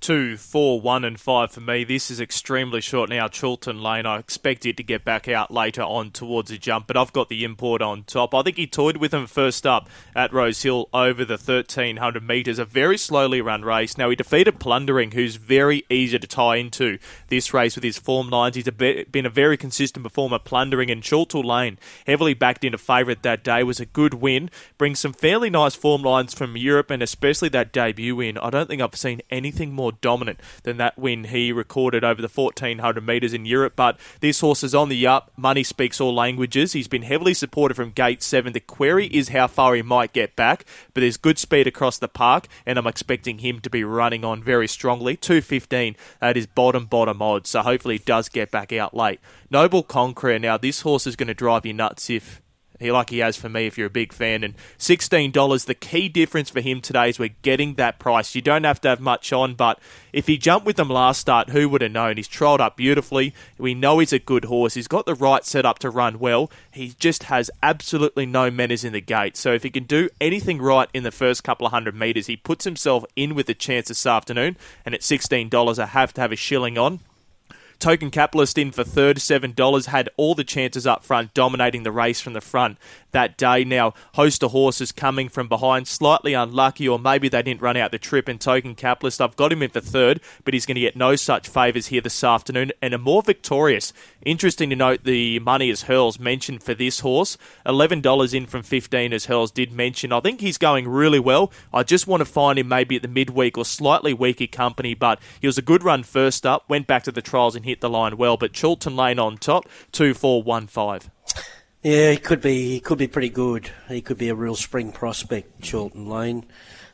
[0.04, 1.86] two, four, one, and five for me.
[1.86, 3.30] This is extremely short now.
[3.30, 4.06] Chorlton Lane.
[4.06, 7.30] I expect it to get back out later on towards the jump, but I've got
[7.30, 8.36] the import on top.
[8.36, 12.60] I think he toyed with him first up at Rosehill over the 1300 metres.
[12.60, 13.98] A very slowly run race.
[13.98, 18.30] Now he defeated Plundering, who's very easy to tie into this race with his form
[18.30, 18.58] lines.
[18.58, 20.38] He's a been a very consistent performer.
[20.38, 24.50] Plundering and Chorlton Lane, heavily backed into favourite that day, was a good win.
[24.78, 28.38] Brings some fairly nice form lines from Europe, and especially that debut win.
[28.38, 32.28] I don't think I've seen anything more dominant than that win he recorded over the
[32.28, 33.74] 1400 metres in Europe.
[33.76, 35.32] But this horse is on the up.
[35.36, 36.74] Money speaks all languages.
[36.74, 38.54] He's been heavily supported from gate seven.
[38.54, 42.08] The query is how far he might get back, but there's good speed across the
[42.08, 45.16] park, and I'm expecting him to be running on very strongly.
[45.16, 47.50] 215 at his bottom, bottom odds.
[47.50, 49.20] So hopefully he does get back out late.
[49.50, 50.40] Noble Conqueror.
[50.40, 52.42] Now, this horse is going to drive you nuts if
[52.84, 54.44] he like he has for me if you're a big fan.
[54.44, 58.36] And $16, the key difference for him today is we're getting that price.
[58.36, 59.80] You don't have to have much on, but
[60.12, 62.18] if he jumped with them last start, who would have known?
[62.18, 63.34] He's trolled up beautifully.
[63.58, 64.76] We know he's a good horse.
[64.76, 66.52] He's got the right setup to run well.
[66.72, 69.38] He just has absolutely no manners in the gate.
[69.38, 72.38] So if he can do anything right in the first couple of hundred metres, he
[72.38, 74.58] puts himself in with a chance this afternoon.
[74.86, 77.00] And at $16, I have to have a shilling on.
[77.84, 82.22] Token Capitalist in for third, $7, had all the chances up front, dominating the race
[82.22, 82.78] from the front
[83.12, 83.66] that day.
[83.66, 87.92] Now, host of horses coming from behind, slightly unlucky, or maybe they didn't run out
[87.92, 88.30] the trip.
[88.30, 91.18] And Token Capitalist, I've got him in for third, but he's going to get no
[91.18, 92.72] such favours here this afternoon.
[92.82, 93.92] And Amor Victorious.
[94.26, 97.38] Interesting to note the money as Hurls mentioned for this horse.
[97.66, 100.14] $11 in from 15 as Hurls did mention.
[100.14, 101.52] I think he's going really well.
[101.74, 105.20] I just want to find him maybe at the midweek or slightly weaker company, but
[105.42, 107.90] he was a good run first up, went back to the trials and hit the
[107.90, 108.38] line well.
[108.38, 111.10] But Chorlton Lane on top, two four one five.
[111.82, 112.70] Yeah, he could be.
[112.70, 113.70] He could be pretty good.
[113.90, 116.46] He could be a real spring prospect, Chorlton Lane.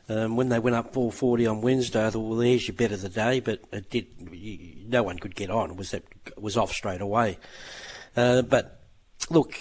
[0.08, 3.00] Um, when they went up 440 on Wednesday, I thought, well, there's your bet of
[3.00, 4.88] the day, but it did.
[4.90, 5.70] No one could get on.
[5.70, 6.02] It was that
[6.36, 7.38] was off straight away.
[8.16, 8.80] Uh, but
[9.28, 9.54] look,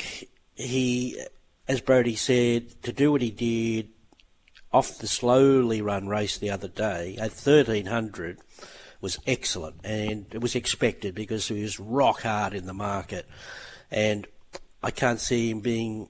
[0.56, 1.24] he,
[1.68, 3.90] as Brodie said, to do what he did
[4.72, 8.40] off the slowly run race the other day at 1300
[9.02, 13.28] was excellent, and it was expected because he was rock hard in the market,
[13.92, 14.28] and
[14.84, 16.10] I can't see him being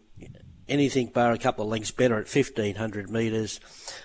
[0.68, 3.60] anything bar a couple of lengths better at 1500 metres.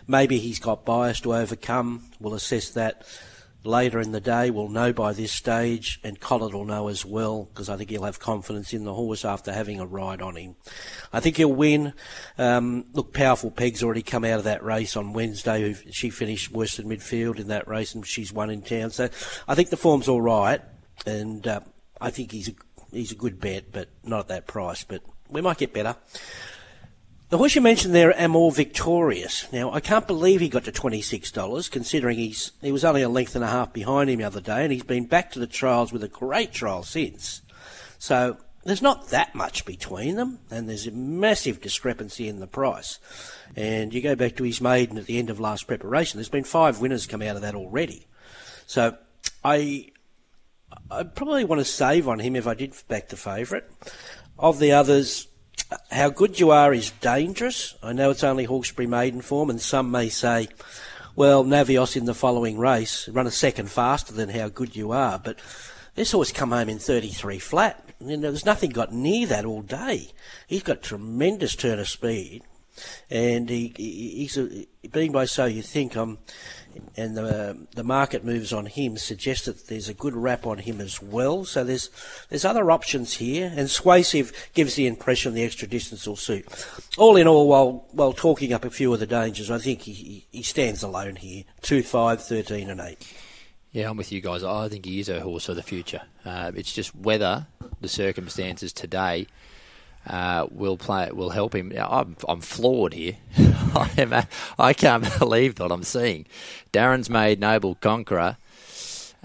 [0.07, 2.05] Maybe he's got bias to overcome.
[2.19, 3.07] We'll assess that
[3.65, 4.51] later in the day.
[4.51, 8.05] We'll know by this stage, and Collett will know as well, because I think he'll
[8.05, 10.57] have confidence in the horse after having a ride on him.
[11.13, 11.95] I think he'll win.
[12.39, 15.75] Um, look, Powerful Peg's already come out of that race on Wednesday.
[15.91, 18.91] She finished worse than midfield in that race, and she's won in town.
[18.91, 19.09] So
[19.49, 20.61] I think the form's all right,
[21.07, 21.61] and uh,
[22.01, 22.55] I think he's a,
[22.93, 24.85] he's a good bet, but not at that price.
[24.85, 25.97] But we might get better.
[27.35, 29.53] The horse you mentioned there, Amor Victorious.
[29.53, 33.35] Now, I can't believe he got to $26, considering he's he was only a length
[33.35, 35.93] and a half behind him the other day, and he's been back to the trials
[35.93, 37.43] with a great trial since.
[37.99, 43.01] So, there's not that much between them, and there's a massive discrepancy in the price.
[43.57, 46.45] And you go back to his maiden at the end of last preparation, there's been
[46.45, 48.07] five winners come out of that already.
[48.67, 48.97] So,
[49.43, 49.91] I
[50.89, 53.65] I probably want to save on him if I did back the favourite.
[54.39, 55.27] Of the others,
[55.91, 57.75] how good you are is dangerous.
[57.83, 60.49] I know it's only Hawkesbury maiden form, and some may say,
[61.17, 65.19] well, Navios in the following race run a second faster than how good you are,
[65.19, 65.39] but
[65.95, 67.89] this horse come home in 33 flat.
[68.01, 70.11] You know, there's nothing got near that all day.
[70.47, 72.43] He's got tremendous turn of speed.
[73.11, 76.19] and he, he's a, being by so you think um,
[76.97, 80.81] and the the market moves on him suggests that there's a good rap on him
[80.81, 81.45] as well.
[81.45, 81.91] So there's
[82.29, 86.47] there's other options here, and Swaysive gives the impression the extra distance will suit.
[86.97, 90.27] All in all, while while talking up a few of the dangers, I think he
[90.31, 91.45] he stands alone here.
[91.63, 93.07] Two, five, 13 and eight.
[93.73, 94.45] Yeah, I'm with you guys.
[94.45, 96.03] I think he is a horse of the future.
[96.25, 97.49] Uh, it's just whether
[97.81, 99.27] the circumstances today
[100.07, 101.73] uh, will play will help him.
[101.77, 103.17] I'm, I'm floored here.
[103.39, 104.27] I, am,
[104.59, 106.27] I can't believe what I'm seeing.
[106.73, 108.37] Darren's made Noble Conqueror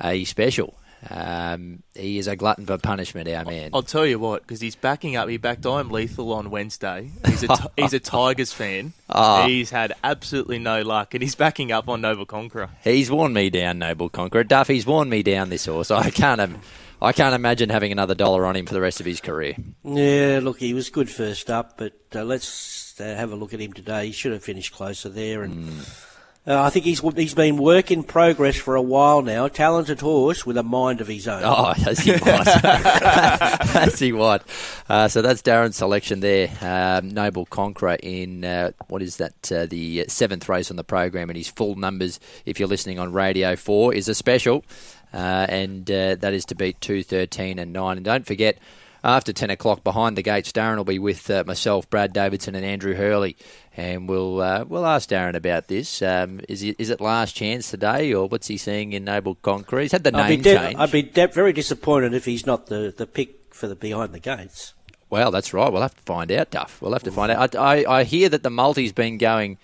[0.01, 0.75] a special.
[1.09, 3.71] Um, he is a glutton for punishment, our man.
[3.73, 5.29] I'll tell you what, because he's backing up.
[5.29, 7.11] He backed I'm Lethal on Wednesday.
[7.25, 8.93] He's a, he's a Tigers fan.
[9.09, 9.47] Oh.
[9.47, 12.69] He's had absolutely no luck, and he's backing up on Noble Conqueror.
[12.83, 14.43] He's worn me down, Noble Conqueror.
[14.43, 15.89] Duffy's worn me down this horse.
[15.89, 16.41] I can't.
[16.41, 16.61] Um,
[17.01, 19.55] I can't imagine having another dollar on him for the rest of his career.
[19.83, 23.61] Yeah, look, he was good first up, but uh, let's uh, have a look at
[23.61, 24.07] him today.
[24.07, 26.05] He should have finished closer there, and mm.
[26.45, 29.47] uh, I think he's he's been work in progress for a while now.
[29.47, 31.41] Talented horse with a mind of his own.
[31.45, 32.65] Oh, as he what?
[33.75, 34.43] as he what?
[34.89, 36.49] Uh, so that's Darren's selection there.
[36.59, 39.49] Um, Noble Conqueror in uh, what is that?
[39.49, 43.13] Uh, the seventh race on the program, and his full numbers, if you're listening on
[43.13, 44.65] Radio Four, is a special
[45.13, 47.97] uh, and uh, that is to beat 2, 13 and 9.
[47.97, 48.57] And don't forget,
[49.03, 52.65] after 10 o'clock behind the gates, Darren will be with uh, myself, Brad Davidson, and
[52.65, 53.37] Andrew Hurley.
[53.77, 56.01] And we'll uh, we'll ask Darren about this.
[56.01, 59.81] Um, is it is it last chance today, or what's he seeing in Noble Conqueror?
[59.81, 60.75] He's had the name de- change.
[60.77, 64.19] I'd be de- very disappointed if he's not the, the pick for the behind the
[64.19, 64.73] gates.
[65.09, 65.71] Well, that's right.
[65.71, 66.81] We'll have to find out, Duff.
[66.81, 67.55] We'll have to find out.
[67.55, 69.57] I, I, I hear that the multi's been going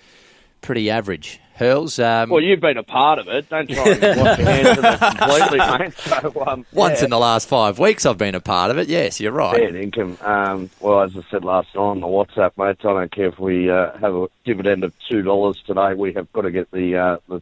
[0.61, 1.39] pretty average.
[1.55, 1.99] Hurls.
[1.99, 3.47] Um, well, you've been a part of it.
[3.49, 5.93] Don't try and wash your hands of it completely, mate.
[5.93, 7.05] So, um, Once yeah.
[7.05, 8.89] in the last five weeks, I've been a part of it.
[8.89, 9.55] Yes, you're right.
[9.55, 10.17] Fair income.
[10.21, 13.39] Um, well, as I said last night on the WhatsApp, mate, I don't care if
[13.39, 15.93] we uh, have a dividend of two dollars today.
[15.93, 17.41] We have got to get the uh, the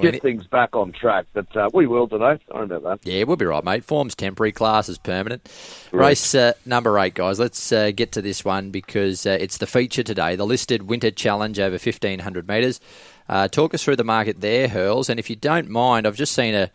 [0.00, 1.26] get things back on track.
[1.32, 2.38] But uh, we will today.
[2.48, 2.98] Sorry about that.
[3.04, 3.84] Yeah, we'll be right, mate.
[3.84, 5.48] Form's temporary, class is permanent.
[5.92, 6.08] Right.
[6.08, 7.38] Race uh, number eight, guys.
[7.38, 10.36] Let's uh, get to this one because uh, it's the feature today.
[10.36, 12.80] The listed Winter Challenge over 1,500 metres.
[13.28, 15.08] Uh, talk us through the market there, Hurls.
[15.08, 16.70] And if you don't mind, I've just seen a,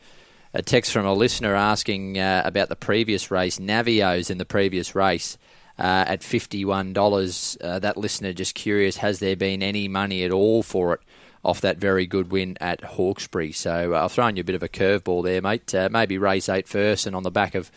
[0.53, 4.95] a text from a listener asking uh, about the previous race, Navios in the previous
[4.95, 5.37] race.
[5.77, 7.57] Uh, at $51.
[7.61, 10.99] Uh, that listener just curious, has there been any money at all for it
[11.41, 13.53] off that very good win at Hawkesbury?
[13.53, 15.73] So uh, I've thrown you a bit of a curveball there, mate.
[15.73, 17.71] Uh, maybe race eight first, and on the back of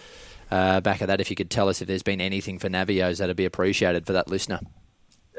[0.51, 3.37] back of that, if you could tell us if there's been anything for Navios, that'd
[3.37, 4.59] be appreciated for that listener.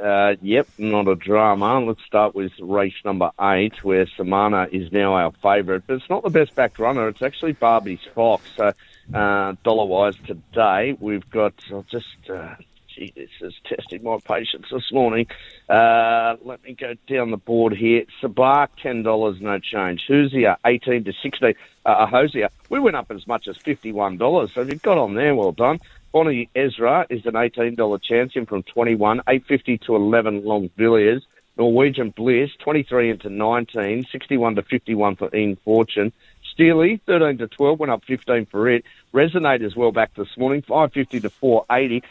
[0.02, 1.80] Uh, yep, not a drama.
[1.80, 6.24] Let's start with race number eight, where Samana is now our favourite, but it's not
[6.24, 7.08] the best backed runner.
[7.10, 8.44] It's actually Barbie's Fox.
[8.58, 8.74] So,
[9.14, 11.54] uh, dollar wise today, we've got.
[11.72, 12.08] I'll just.
[12.28, 12.56] Uh,
[12.88, 15.28] gee, this is testing my patience this morning.
[15.70, 18.06] Uh, let me go down the board here.
[18.22, 20.06] Sabark, ten dollars, no change.
[20.08, 21.54] Hosier, eighteen to sixteen.
[21.86, 24.54] Uh, Hosier, we went up as much as fifty-one dollars.
[24.54, 25.80] So if you've got on there, well done.
[26.14, 31.26] Bonnie Ezra is an $18 champion from 21, 850 to 11 Long Villiers.
[31.58, 36.14] Norwegian Bliss, 23 into 19, 61 to 51 for Ian Fortune.
[36.52, 38.86] Steely, 13 to 12, went up 15 for it.
[39.12, 42.04] Resonate as well back this morning, 550 to 480.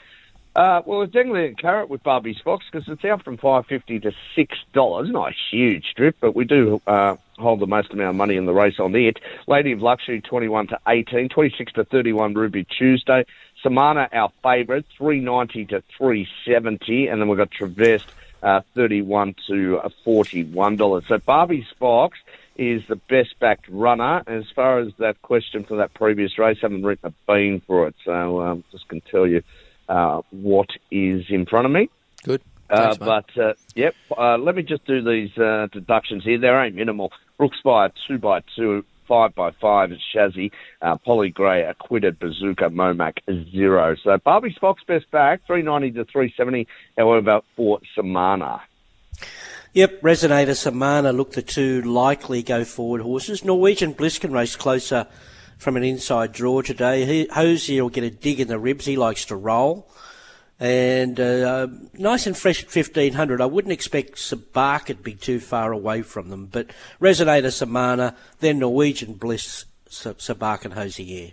[0.55, 3.99] Uh, well, it's dangling a carrot with Barbie's Fox because it's out from five fifty
[4.01, 5.09] to six dollars.
[5.09, 8.45] Not a huge strip, but we do uh, hold the most amount of money in
[8.45, 9.19] the race on it.
[9.47, 13.25] Lady of Luxury twenty one to 18, 26 to thirty one Ruby Tuesday.
[13.63, 18.09] Samana our favourite three ninety to three seventy, and then we've got Traversed
[18.43, 21.05] uh, thirty one to forty one dollars.
[21.09, 22.19] So Barbie's Fox
[22.57, 24.23] is the best backed runner.
[24.27, 27.89] As far as that question for that previous race, I haven't written a bean for
[27.89, 29.43] it, so um, just can tell you
[29.89, 31.89] uh, what is in front of me.
[32.25, 32.43] Good.
[32.69, 36.39] Uh, Thanks, but uh, yep, uh, let me just do these uh, deductions here.
[36.39, 37.13] They're ain't minimal.
[37.37, 40.51] Brooks by two by two, five by five is Shazzy,
[40.81, 43.19] uh, Polly Gray acquitted, Bazooka, Momac
[43.51, 43.95] zero.
[44.03, 46.67] So Barbie's Fox best back three ninety to three seventy.
[46.97, 48.63] However, for Samana.
[49.75, 53.45] Yep, Resonator, Samana look the two likely go forward horses.
[53.45, 55.07] Norwegian Bliss can race closer
[55.59, 57.27] from an inside draw today.
[57.27, 58.87] Hosier will get a dig in the ribs.
[58.87, 59.91] He likes to roll.
[60.63, 63.41] And uh, nice and fresh at 1500.
[63.41, 68.61] I wouldn't expect Sabark to be too far away from them, but Resonator Samana, then
[68.61, 71.33] Norwegian Bliss, Sabark and Hosier.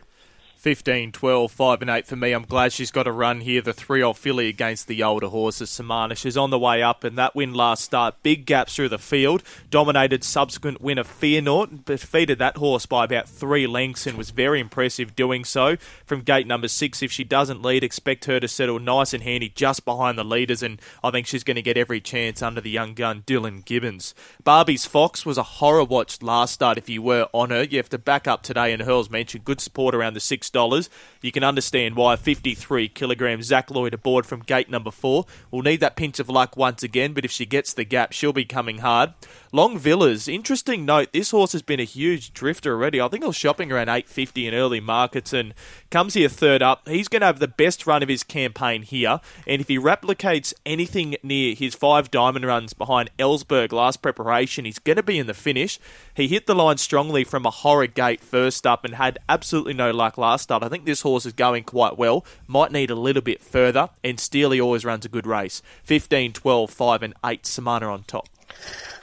[0.60, 2.34] 15, 12, 5 and 8 for me.
[2.34, 3.62] I'm glad she's got a run here.
[3.62, 6.16] The 3 old filly against the older horses, Samana.
[6.16, 9.41] She's on the way up, and that win last start, big gaps through the field.
[9.70, 14.32] Dominated subsequent win of Fear Naught, defeated that horse by about three lengths and was
[14.32, 15.78] very impressive doing so.
[16.05, 19.47] From gate number six, if she doesn't lead, expect her to settle nice and handy
[19.47, 22.70] just behind the leaders, and I think she's going to get every chance under the
[22.70, 24.14] young gun, Dylan Gibbons.
[24.43, 27.64] Barbie's Fox was a horror watch last start if you were on her.
[27.64, 30.89] You have to back up today, and Hurls mentioned good support around the six $6.
[31.22, 35.80] You can understand why 53 kilogram Zac Lloyd aboard from gate number four will need
[35.82, 38.80] that pinch of luck once again, but if she gets the gap, she'll be coming
[38.80, 39.14] hard.
[39.52, 43.02] Long Villas, interesting note, this horse has been a huge drifter already.
[43.02, 45.54] I think I was shopping around 850 in early markets and
[45.89, 46.87] comes here third up.
[46.87, 50.53] He's going to have the best run of his campaign here, and if he replicates
[50.65, 55.27] anything near his five diamond runs behind Ellsberg last preparation, he's going to be in
[55.27, 55.79] the finish.
[56.13, 59.91] He hit the line strongly from a horror gate first up and had absolutely no
[59.91, 60.63] luck last start.
[60.63, 62.25] I think this horse is going quite well.
[62.47, 65.61] Might need a little bit further, and Steely always runs a good race.
[65.83, 67.45] 15, 12, 5, and 8.
[67.45, 68.27] Samana on top.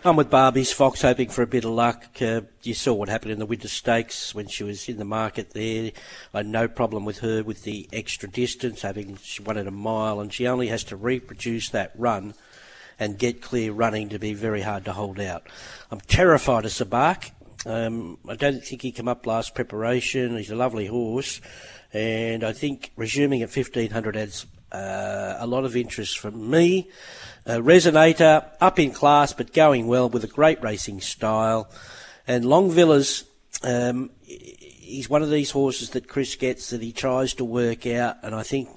[0.07, 2.05] I'm with Barbie's Fox, hoping for a bit of luck.
[2.23, 5.51] Uh, you saw what happened in the Winter Stakes when she was in the market
[5.51, 5.91] there.
[6.33, 9.73] I had no problem with her with the extra distance, having she won it a
[9.73, 12.35] mile, and she only has to reproduce that run
[13.01, 15.49] and get clear running to be very hard to hold out.
[15.91, 17.33] I'm terrified of Sabak.
[17.67, 20.37] Um, I don't think he came up last preparation.
[20.37, 21.41] He's a lovely horse,
[21.93, 24.47] and I think resuming at 1500 adds
[24.77, 26.91] uh, a lot of interest from me.
[27.47, 31.71] Resonator, up in class but going well with a great racing style.
[32.27, 33.25] And Long Villas,
[33.63, 38.17] um, he's one of these horses that Chris gets that he tries to work out,
[38.23, 38.69] and I think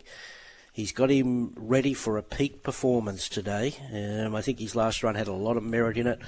[0.71, 3.75] he's got him ready for a peak performance today.
[3.91, 6.19] Um, I think his last run had a lot of merit in it.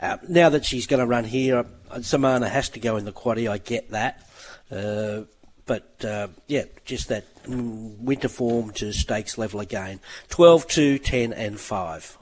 [0.00, 1.64] Uh, now that she's going to run here,
[2.02, 3.50] Samana has to go in the quaddy.
[3.50, 4.28] I get that.
[4.70, 5.22] Uh,
[5.68, 10.00] but uh, yeah, just that winter form to stakes level again.
[10.30, 12.18] 12, 2, 10, and 5.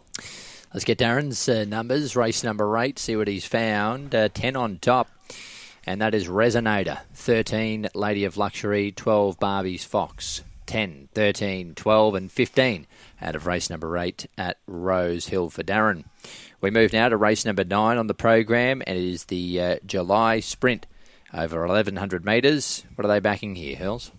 [0.75, 2.17] Let's get Darren's uh, numbers.
[2.17, 4.15] Race number 8, see what he's found.
[4.15, 5.09] Uh, 10 on top,
[5.87, 6.99] and that is Resonator.
[7.15, 8.93] 13, Lady of Luxury.
[8.93, 10.43] 12, Barbie's Fox.
[10.67, 12.87] 10, 13, 12, and 15
[13.23, 16.05] out of race number 8 at Rosehill for Darren.
[16.61, 19.77] We move now to race number 9 on the program, and it is the uh,
[19.87, 20.87] July Sprint
[21.37, 22.85] over 1,100 metres.
[22.95, 24.11] What are they backing here, Hills?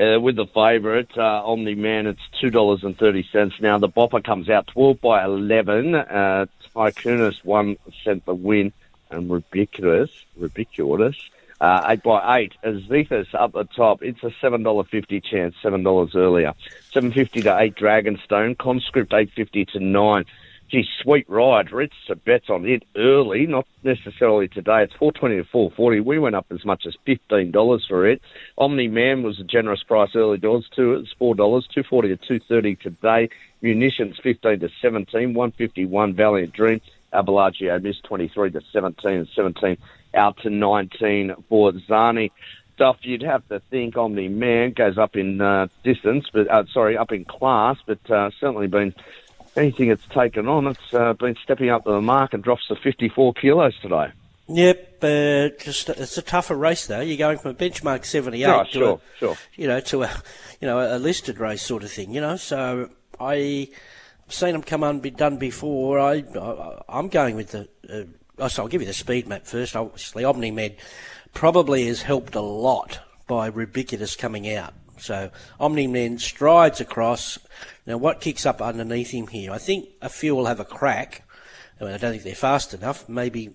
[0.00, 3.76] Uh, with the favourite, uh, Omni Man, it's $2.30 now.
[3.76, 5.94] The Bopper comes out 12 by 11.
[5.94, 8.72] Uh, Tycoonus 1 cent the win.
[9.10, 11.16] And Ridiculous, Ridiculous,
[11.60, 12.52] uh, 8 by 8.
[12.64, 14.02] Azethus up the top.
[14.02, 16.54] It's a $7.50 chance, $7 earlier.
[16.92, 18.56] 750 to 8 Dragonstone.
[18.56, 20.24] Conscript 850 to 9
[20.70, 21.72] gee, sweet ride.
[21.72, 21.94] Ritz
[22.24, 24.82] bets on it early, not necessarily today.
[24.84, 26.00] It's four twenty to four forty.
[26.00, 28.22] We went up as much as fifteen dollars for it.
[28.56, 30.94] Omni Man was a generous price early doors too.
[30.94, 33.28] It's four dollars, two forty to two thirty today.
[33.62, 36.80] Munitions fifteen to seventeen, one fifty one Valiant Dream.
[37.12, 39.76] Abellagio missed twenty three to seventeen and seventeen
[40.14, 42.30] out to nineteen for Zani
[42.74, 46.96] stuff you'd have to think Omni Man goes up in uh, distance, but uh, sorry,
[46.96, 48.94] up in class, but uh, certainly been
[49.56, 52.76] anything it's taken on, it's uh, been stepping up to the mark and drops to
[52.76, 54.12] 54 kilos today.
[54.52, 57.00] Yep, uh, just it's a tougher race though.
[57.00, 59.36] You're going from a benchmark 78 oh, to sure, a, sure.
[59.54, 60.10] you know to a
[60.60, 62.12] you know a listed race sort of thing.
[62.12, 62.90] You know, so
[63.20, 63.68] I
[64.24, 66.00] have seen them come on be done before.
[66.00, 66.24] I,
[66.88, 67.68] I am going with the.
[67.88, 68.04] Uh,
[68.40, 69.76] oh, so I'll give you the speed map first.
[69.76, 70.72] Obviously, Omni Man
[71.32, 72.98] probably has helped a lot
[73.28, 74.74] by Ubiquitous coming out.
[75.00, 77.38] So Omni-Man strides across.
[77.86, 79.52] Now, what kicks up underneath him here?
[79.52, 81.22] I think a few will have a crack.
[81.80, 83.08] I, mean, I don't think they're fast enough.
[83.08, 83.50] Maybe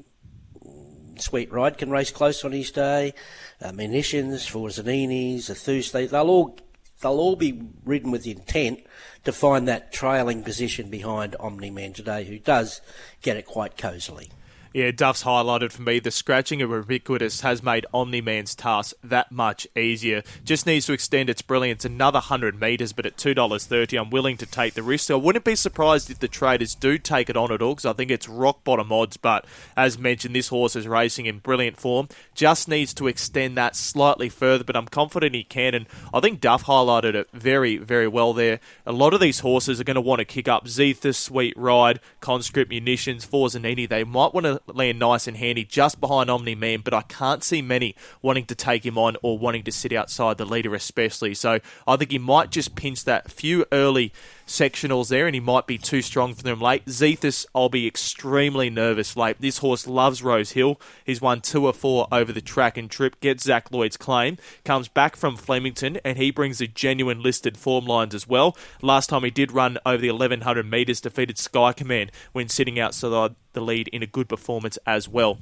[1.19, 3.13] Sweet Ride can race close on his day.
[3.61, 6.57] Uh, Munitions for Zanini's, Athus, they, they'll all
[7.01, 8.85] they'll all be ridden with intent
[9.23, 12.81] to find that trailing position behind Omni Man today, who does
[13.21, 14.29] get it quite cosily.
[14.75, 19.31] Yeah, Duff's highlighted for me the scratching of Ubiquitous has made Omni Man's task that
[19.31, 20.21] much easier.
[20.43, 24.45] Just needs to extend its brilliance another 100 metres, but at $2.30, I'm willing to
[24.45, 25.05] take the risk.
[25.05, 27.85] So I wouldn't be surprised if the traders do take it on at all, because
[27.85, 29.15] I think it's rock bottom odds.
[29.15, 29.45] But
[29.77, 32.09] as mentioned, this horse is racing in brilliant form.
[32.33, 35.73] Just needs to extend that slightly further, but I'm confident he can.
[35.73, 38.59] And I think Duff highlighted it very, very well there.
[38.85, 42.01] A lot of these horses are going to want to kick up Zetha, Sweet Ride,
[42.19, 43.87] Conscript, Munitions, Forzanini.
[43.87, 47.43] They might want to land nice and handy just behind Omni Man, but I can't
[47.43, 51.33] see many wanting to take him on or wanting to sit outside the leader, especially.
[51.33, 54.13] So I think he might just pinch that few early
[54.45, 56.85] sectionals there, and he might be too strong for them late.
[56.85, 59.37] Zethus, I'll be extremely nervous late.
[59.39, 60.79] This horse loves Rosehill.
[61.05, 64.87] He's won two or four over the track and trip, gets Zac Lloyd's claim, comes
[64.87, 68.55] back from Flemington, and he brings a genuine listed form lines as well.
[68.81, 73.35] Last time he did run over the 1100 metres, defeated Sky Command when sitting outside
[73.53, 75.39] the lead in a good performance as well.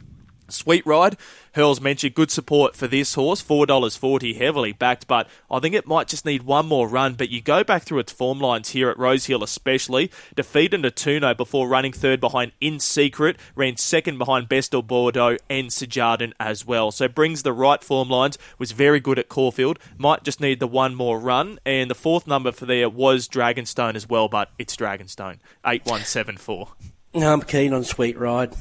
[0.49, 1.17] Sweet Ride,
[1.53, 6.07] Hurls mentioned good support for this horse, $4.40 heavily backed, but I think it might
[6.07, 7.13] just need one more run.
[7.13, 11.35] But you go back through its form lines here at Rosehill, especially, Defeat defeated Natuno
[11.35, 16.65] before running third behind In Secret, ran second behind Best of Bordeaux and Sejardin as
[16.65, 16.91] well.
[16.91, 20.67] So brings the right form lines, was very good at Caulfield, might just need the
[20.67, 21.59] one more run.
[21.65, 26.69] And the fourth number for there was Dragonstone as well, but it's Dragonstone, 8174.
[27.15, 28.55] I'm keen on Sweet Ride.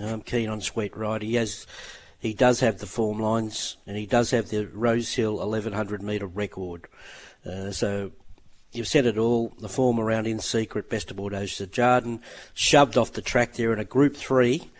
[0.00, 1.22] I'm keen on Sweet Ride.
[1.22, 1.66] He has,
[2.18, 6.86] he does have the form lines, and he does have the Rosehill 1100 metre record.
[7.44, 8.12] Uh, so
[8.72, 9.54] you've said it all.
[9.58, 12.20] The form around in secret, best of Bordeaux, Jarden
[12.54, 14.70] shoved off the track there in a Group Three,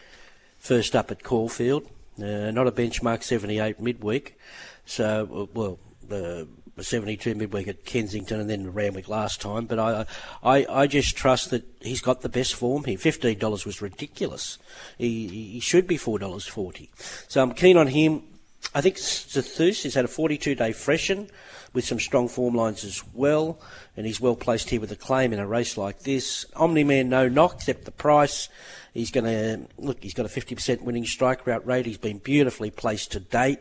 [0.59, 1.89] first up at Caulfield.
[2.19, 4.39] Uh, not a benchmark 78 midweek.
[4.85, 5.79] So, well,
[6.11, 6.45] uh,
[6.85, 9.67] 72 midweek at Kensington and then Randwick last time.
[9.67, 10.07] But I,
[10.43, 12.99] I, I just trust that he's got the best form here.
[12.99, 14.59] $15 was ridiculous.
[14.99, 16.89] He, he should be $4.40.
[17.29, 18.23] So I'm keen on him.
[18.75, 21.31] I think Zethus has had a 42 day freshen
[21.73, 23.61] with some strong form lines as well,
[23.97, 26.47] and he's well placed here with a claim in a race like this.
[26.57, 28.49] Omni Man, no knock, except the price.
[28.95, 30.03] He's going to look.
[30.03, 31.87] He's got a 50% winning strike rate.
[31.87, 33.59] He's been beautifully placed to date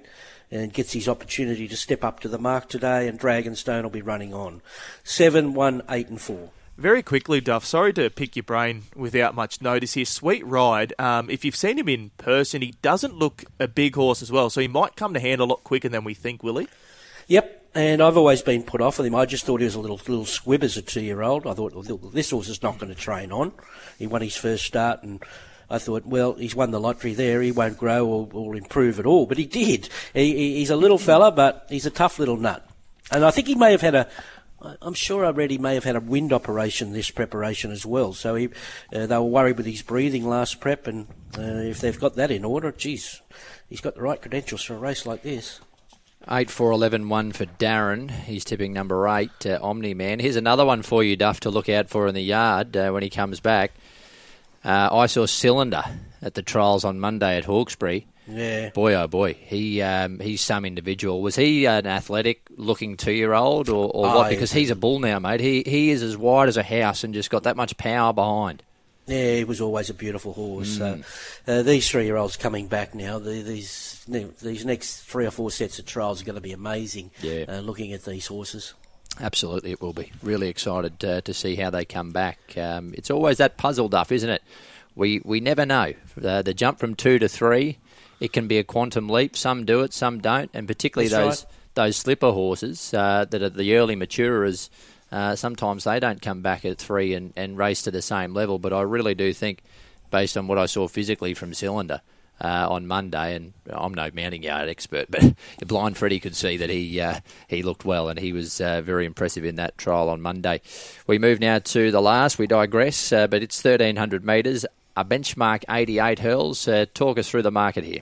[0.51, 4.01] and gets his opportunity to step up to the mark today, and Dragonstone will be
[4.01, 4.61] running on.
[5.03, 6.49] 7, 1, 8, and 4.
[6.77, 10.03] Very quickly, Duff, sorry to pick your brain without much notice here.
[10.03, 14.21] Sweet Ride, um, if you've seen him in person, he doesn't look a big horse
[14.21, 16.57] as well, so he might come to hand a lot quicker than we think, will
[16.57, 16.67] he?
[17.27, 19.15] Yep, and I've always been put off with him.
[19.15, 21.47] I just thought he was a little little squib as a two year old.
[21.47, 23.53] I thought well, this horse is not going to train on.
[23.97, 25.23] He won his first start and
[25.69, 27.41] I thought, well, he's won the lottery there.
[27.41, 29.25] He won't grow or, or improve at all.
[29.25, 29.89] But he did.
[30.13, 32.67] He, he's a little fella, but he's a tough little nut.
[33.11, 34.07] And I think he may have had a.
[34.81, 38.13] I'm sure I read he may have had a wind operation this preparation as well.
[38.13, 38.49] So he,
[38.91, 41.07] uh, they were worried with his breathing last prep, and
[41.37, 43.21] uh, if they've got that in order, geez,
[43.69, 45.59] he's got the right credentials for a race like this.
[46.27, 48.09] 8 4 11 1 for Darren.
[48.09, 50.19] He's tipping number 8, uh, Omni Man.
[50.19, 53.03] Here's another one for you, Duff, to look out for in the yard uh, when
[53.03, 53.71] he comes back.
[54.65, 55.83] Uh, I saw Cylinder
[56.23, 58.07] at the trials on Monday at Hawkesbury.
[58.27, 58.71] Yeah.
[58.71, 61.21] Boy, oh boy, he um, he's some individual.
[61.21, 64.29] Was he an athletic-looking two-year-old, or, or oh, what?
[64.29, 65.39] Because he's a bull now, mate.
[65.39, 68.63] He he is as wide as a house and just got that much power behind.
[69.05, 70.79] Yeah, he was always a beautiful horse.
[70.79, 71.05] Mm.
[71.47, 73.19] Uh, uh, these three-year-olds coming back now.
[73.19, 77.11] The, these these next three or four sets of trials are going to be amazing.
[77.21, 77.45] Yeah.
[77.47, 78.73] Uh, looking at these horses.
[79.21, 80.11] Absolutely, it will be.
[80.21, 82.37] Really excited uh, to see how they come back.
[82.57, 84.43] Um, it's always that puzzle, Duff, isn't it?
[84.95, 85.93] We we never know.
[86.21, 87.77] Uh, the jump from two to three,
[88.19, 89.35] it can be a quantum leap.
[89.35, 91.53] Some do it, some don't, and particularly That's those right.
[91.75, 94.69] those slipper horses uh, that are the early maturers.
[95.11, 98.59] Uh, sometimes they don't come back at three and, and race to the same level.
[98.59, 99.61] But I really do think,
[100.11, 102.01] based on what I saw physically from Cylinder,
[102.41, 105.33] uh, on Monday, and I'm no mounting yard expert, but
[105.65, 109.05] blind Freddie could see that he uh, he looked well, and he was uh, very
[109.05, 110.61] impressive in that trial on Monday.
[111.07, 112.37] We move now to the last.
[112.37, 114.65] We digress, uh, but it's 1300 metres,
[114.95, 116.67] a benchmark 88 hurls.
[116.67, 118.01] Uh, talk us through the market here.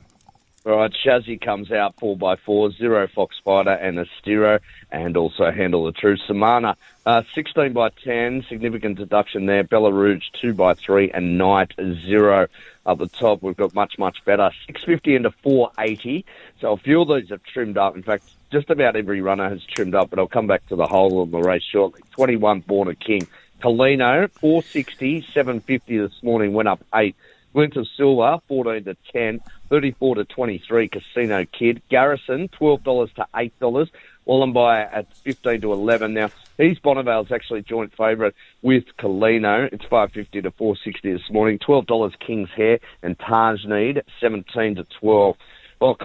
[0.66, 4.62] All right, Shazzy comes out 4 by 4 Zero Fox Spider and a Stiro,
[4.92, 6.78] and also Handle the True Samana.
[7.06, 9.66] Uh, 16 by 10, significant deduction there.
[9.66, 12.48] Bella Rouge 2 by 3 and Knight 0
[12.86, 13.42] up the top.
[13.42, 14.52] We've got much, much better.
[14.68, 16.26] 650 into 480.
[16.60, 17.96] So a few of these have trimmed up.
[17.96, 20.88] In fact, just about every runner has trimmed up, but I'll come back to the
[20.88, 22.02] whole of the race shortly.
[22.12, 23.28] 21 Born a King.
[23.62, 27.16] Colino, 460, 750 this morning, went up 8.
[27.54, 29.40] Winter Silver, 14 to 10.
[29.70, 31.82] 34 to 23, Casino Kid.
[31.90, 33.90] Garrison, $12 to $8.
[34.26, 36.14] Wallenby at 15 to 11.
[36.14, 39.72] Now, East Bonnevale's actually joint favourite with Colino.
[39.72, 41.60] It's 550 to 460 this morning.
[41.60, 45.36] $12 King's Hair and Taj Need, 17 to 12.
[45.82, 45.98] Well,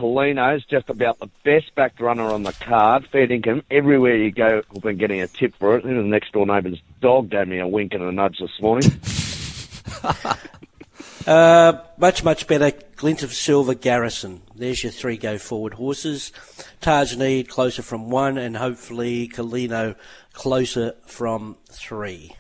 [0.56, 3.06] is just about the best backed runner on the card.
[3.12, 3.62] Fair income.
[3.70, 5.84] Everywhere you go, we've been getting a tip for it.
[5.84, 8.90] Even the next door neighbour's dog gave me a wink and a nudge this morning.
[11.28, 12.72] uh, much, much better.
[12.96, 14.42] Glint of Silver Garrison.
[14.56, 16.32] There's your three go forward horses.
[16.80, 19.94] Taj Need closer from one, and hopefully Kalino
[20.32, 22.34] closer from three.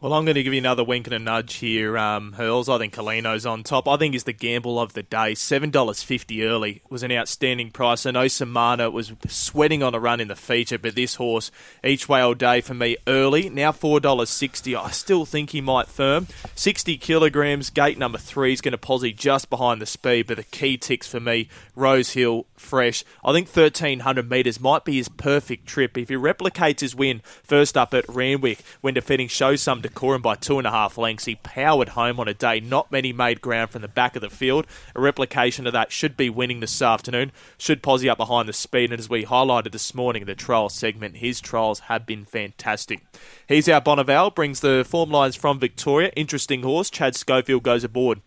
[0.00, 2.68] Well, I'm going to give you another wink and a nudge here, um, Hurls.
[2.68, 3.88] I think Kalino's on top.
[3.88, 5.34] I think is the gamble of the day.
[5.34, 8.06] Seven dollars fifty early was an outstanding price.
[8.06, 11.50] I know Samana was sweating on a run in the feature, but this horse
[11.82, 13.50] each way all day for me early.
[13.50, 14.76] Now four dollars sixty.
[14.76, 16.28] I still think he might firm.
[16.54, 17.68] Sixty kilograms.
[17.68, 21.08] Gate number three is going to posse just behind the speed, but the key ticks
[21.08, 21.48] for me.
[21.74, 23.02] Rosehill fresh.
[23.24, 27.20] I think thirteen hundred metres might be his perfect trip if he replicates his win
[27.42, 31.24] first up at Randwick when defeating Show Some Decorum by two and a half lengths.
[31.24, 34.30] He powered home on a day not many made ground from the back of the
[34.30, 34.66] field.
[34.94, 37.32] A replication of that should be winning this afternoon.
[37.56, 40.68] Should posse up behind the speed, and as we highlighted this morning in the trial
[40.68, 43.04] segment, his trials have been fantastic.
[43.48, 46.12] He's our Bonneval, brings the form lines from Victoria.
[46.14, 46.90] Interesting horse.
[46.90, 48.20] Chad Schofield goes aboard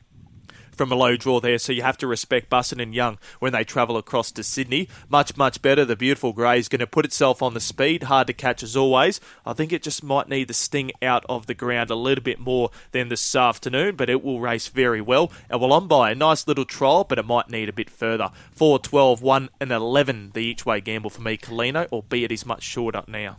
[0.82, 3.63] from a low draw there, so you have to respect Bussin and Young when they
[3.63, 4.89] travel across to Sydney.
[5.09, 5.86] Much, much better.
[5.86, 8.75] The beautiful grey is going to put itself on the speed, hard to catch as
[8.75, 9.21] always.
[9.45, 12.39] I think it just might need the sting out of the ground a little bit
[12.39, 15.32] more than this afternoon, but it will race very well.
[15.51, 18.32] And well, on by a nice little trial, but it might need a bit further.
[18.51, 22.63] 4, 12, 1, and 11, the each way gamble for me, Kalino, albeit he's much
[22.63, 23.38] shorter now.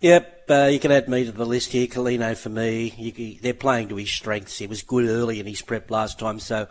[0.00, 1.86] Yep, uh, you can add me to the list here.
[1.86, 2.92] Kalino for me.
[2.96, 4.58] You, they're playing to his strengths.
[4.58, 6.66] He was good early in his prep last time, so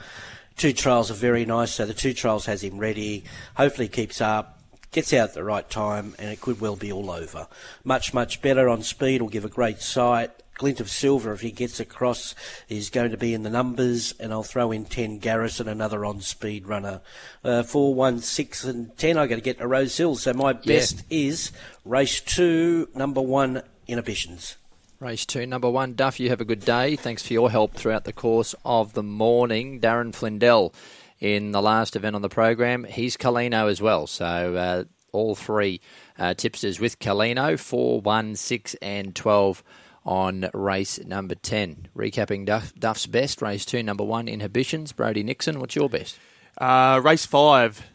[0.57, 1.71] two trials are very nice.
[1.71, 3.23] So the two trials has him ready.
[3.55, 4.59] Hopefully keeps up,
[4.91, 7.47] gets out at the right time, and it could well be all over.
[7.85, 9.21] Much, much better on speed.
[9.21, 10.31] Will give a great sight.
[10.61, 12.35] Glint of Silver, if he gets across,
[12.69, 16.21] is going to be in the numbers, and I'll throw in 10 Garrison, another on
[16.21, 17.01] speed runner.
[17.43, 20.17] Uh, 4, 1, 6, and 10, i got to get to Rosehill.
[20.17, 21.29] So my best yeah.
[21.29, 21.51] is
[21.83, 24.57] race 2, number 1, Inhibitions.
[24.99, 25.95] Race two, number one.
[25.95, 26.95] Duff, you have a good day.
[26.95, 29.81] Thanks for your help throughout the course of the morning.
[29.81, 30.75] Darren Flindell
[31.19, 32.83] in the last event on the program.
[32.83, 34.05] He's Kalino as well.
[34.05, 35.81] So uh, all three
[36.19, 39.63] uh, tipsters with Kalino, 4, 1, 6, and 12
[40.05, 41.89] on race number 10.
[41.95, 44.91] Recapping Duff, Duff's best, race 2, number 1, Inhibitions.
[44.91, 46.17] Brodie Nickson, what's your best?
[46.57, 47.87] Uh, race 5.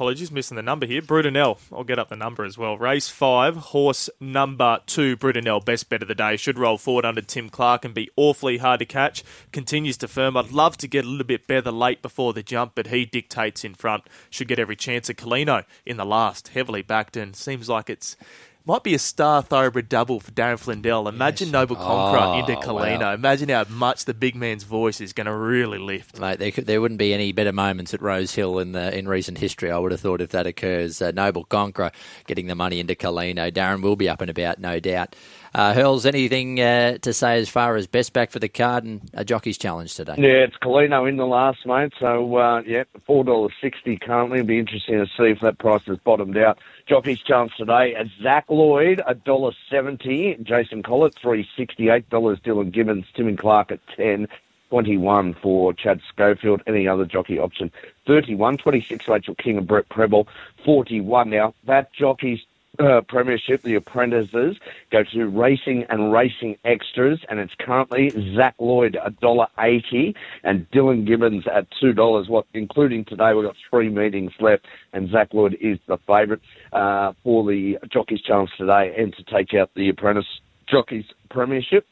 [0.00, 1.02] Apologies, missing the number here.
[1.02, 1.58] Brudenell.
[1.70, 2.78] I'll get up the number as well.
[2.78, 5.62] Race 5, horse number 2, Brudenell.
[5.62, 6.38] Best bet of the day.
[6.38, 9.22] Should roll forward under Tim Clark and be awfully hard to catch.
[9.52, 10.38] Continues to firm.
[10.38, 13.62] I'd love to get a little bit better late before the jump, but he dictates
[13.62, 14.04] in front.
[14.30, 15.10] Should get every chance.
[15.10, 16.48] Of Colino in the last.
[16.48, 18.16] Heavily backed and seems like it's
[18.64, 21.08] might be a star thoroughbred double for Darren Flindell.
[21.08, 21.52] Imagine yes.
[21.52, 23.00] Noble Conqueror oh, into Colino.
[23.00, 23.14] Wow.
[23.14, 26.18] Imagine how much the big man's voice is going to really lift.
[26.20, 29.38] Mate, there, could, there wouldn't be any better moments at Rosehill in the in recent
[29.38, 29.70] history.
[29.70, 31.90] I would have thought if that occurs, uh, Noble Conqueror
[32.26, 33.50] getting the money into Colino.
[33.50, 35.16] Darren will be up and about, no doubt.
[35.54, 39.10] Uh, Hurls, anything uh, to say as far as best back for the card and
[39.14, 40.14] a jockey's challenge today?
[40.16, 41.92] Yeah, it's Kalino in the last, mate.
[41.98, 44.38] So, uh, yeah, $4.60 currently.
[44.38, 46.58] It'll be interesting to see if that price has bottomed out.
[46.88, 50.42] Jockey's chance today at Zac Lloyd, $1.70.
[50.44, 52.04] Jason Collett, $3.68.
[52.06, 54.28] Dylan Gibbons, Tim and Clark at 10
[54.70, 56.62] 21 for Chad Schofield.
[56.66, 57.70] Any other jockey option?
[58.06, 60.28] 31, 26 Rachel King and Brett Prebble,
[60.64, 61.28] 41.
[61.28, 62.40] Now, that jockey's
[62.80, 64.56] uh, premiership, the apprentices,
[64.90, 70.68] go to racing and racing extras, and it's currently Zac Lloyd a dollar eighty and
[70.70, 72.28] Dylan Gibbons at two dollars.
[72.28, 77.12] What, including today, we've got three meetings left, and Zac Lloyd is the favourite uh,
[77.22, 81.86] for the Jockeys Challenge today, and to take out the apprentice Jockeys Premiership.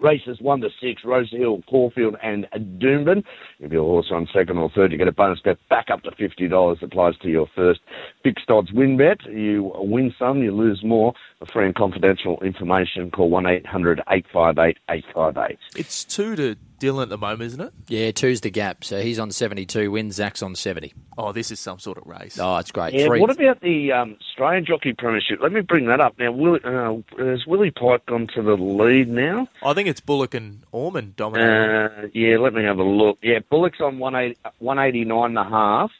[0.00, 2.46] Races 1 to 6, Rosehill, Caulfield, and
[2.78, 3.24] Doomben.
[3.60, 6.10] If you're horse on second or third, you get a bonus bet back up to
[6.10, 6.82] $50.
[6.82, 7.80] Applies to your first
[8.22, 9.24] fixed odds win bet.
[9.24, 11.14] You win some, you lose more.
[11.38, 15.58] For free and confidential information, call 1 800 858 858.
[15.76, 17.72] It's 2 to Dylan at the moment, isn't it?
[17.88, 18.84] Yeah, two's the gap.
[18.84, 20.92] So he's on 72 wins, Zac's on 70.
[21.18, 22.38] Oh, this is some sort of race.
[22.40, 22.94] Oh, it's great.
[22.94, 23.20] Yeah, Three.
[23.20, 25.40] what about the um, Australian Jockey Premiership?
[25.42, 26.18] Let me bring that up.
[26.18, 29.48] Now, Will, uh, has Willie Pike gone to the lead now?
[29.64, 31.50] I think it's Bullock and Orman dominating.
[31.50, 33.18] Uh, yeah, let me have a look.
[33.22, 35.90] Yeah, Bullock's on 180, 189 and a half.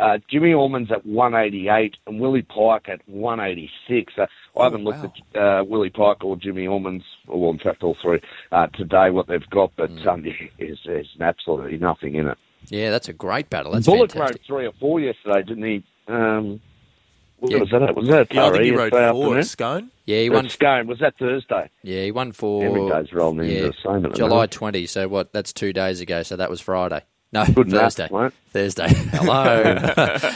[0.00, 4.14] Uh, Jimmy Orman's at 188 and Willie Pike at 186.
[4.16, 4.26] Uh,
[4.58, 5.12] I haven't oh, looked wow.
[5.34, 8.20] at uh, Willie Pike or Jimmy Orman's, or in fact all three,
[8.50, 10.06] uh, today what they've got, but mm.
[10.06, 10.22] um,
[10.58, 12.38] there's, there's absolutely nothing in it.
[12.68, 13.72] Yeah, that's a great battle.
[13.72, 14.36] That's Bullock fantastic.
[14.36, 15.84] rode three or four yesterday, didn't he?
[16.08, 16.60] Um,
[17.38, 17.58] what yeah.
[17.58, 17.96] was that?
[17.96, 19.90] Was that yeah, I think he rode four at Scone.
[20.04, 20.44] Yeah, he won.
[20.44, 21.70] At Scone was that Thursday?
[21.82, 24.12] Yeah, he won for every day's rolling yeah, into the same.
[24.12, 24.86] July twenty.
[24.86, 25.32] So what?
[25.32, 26.22] That's two days ago.
[26.22, 27.02] So that was Friday.
[27.32, 28.08] No, Good Thursday.
[28.08, 28.88] Enough, Thursday.
[28.92, 29.62] Hello.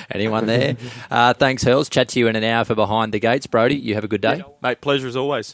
[0.13, 0.77] Anyone there?
[1.11, 1.89] Uh, thanks, Hurls.
[1.89, 3.49] Chat to you in an hour for Behind the Gates.
[3.49, 4.45] Brodie, you have a good day.
[4.63, 5.53] Mate, pleasure as always.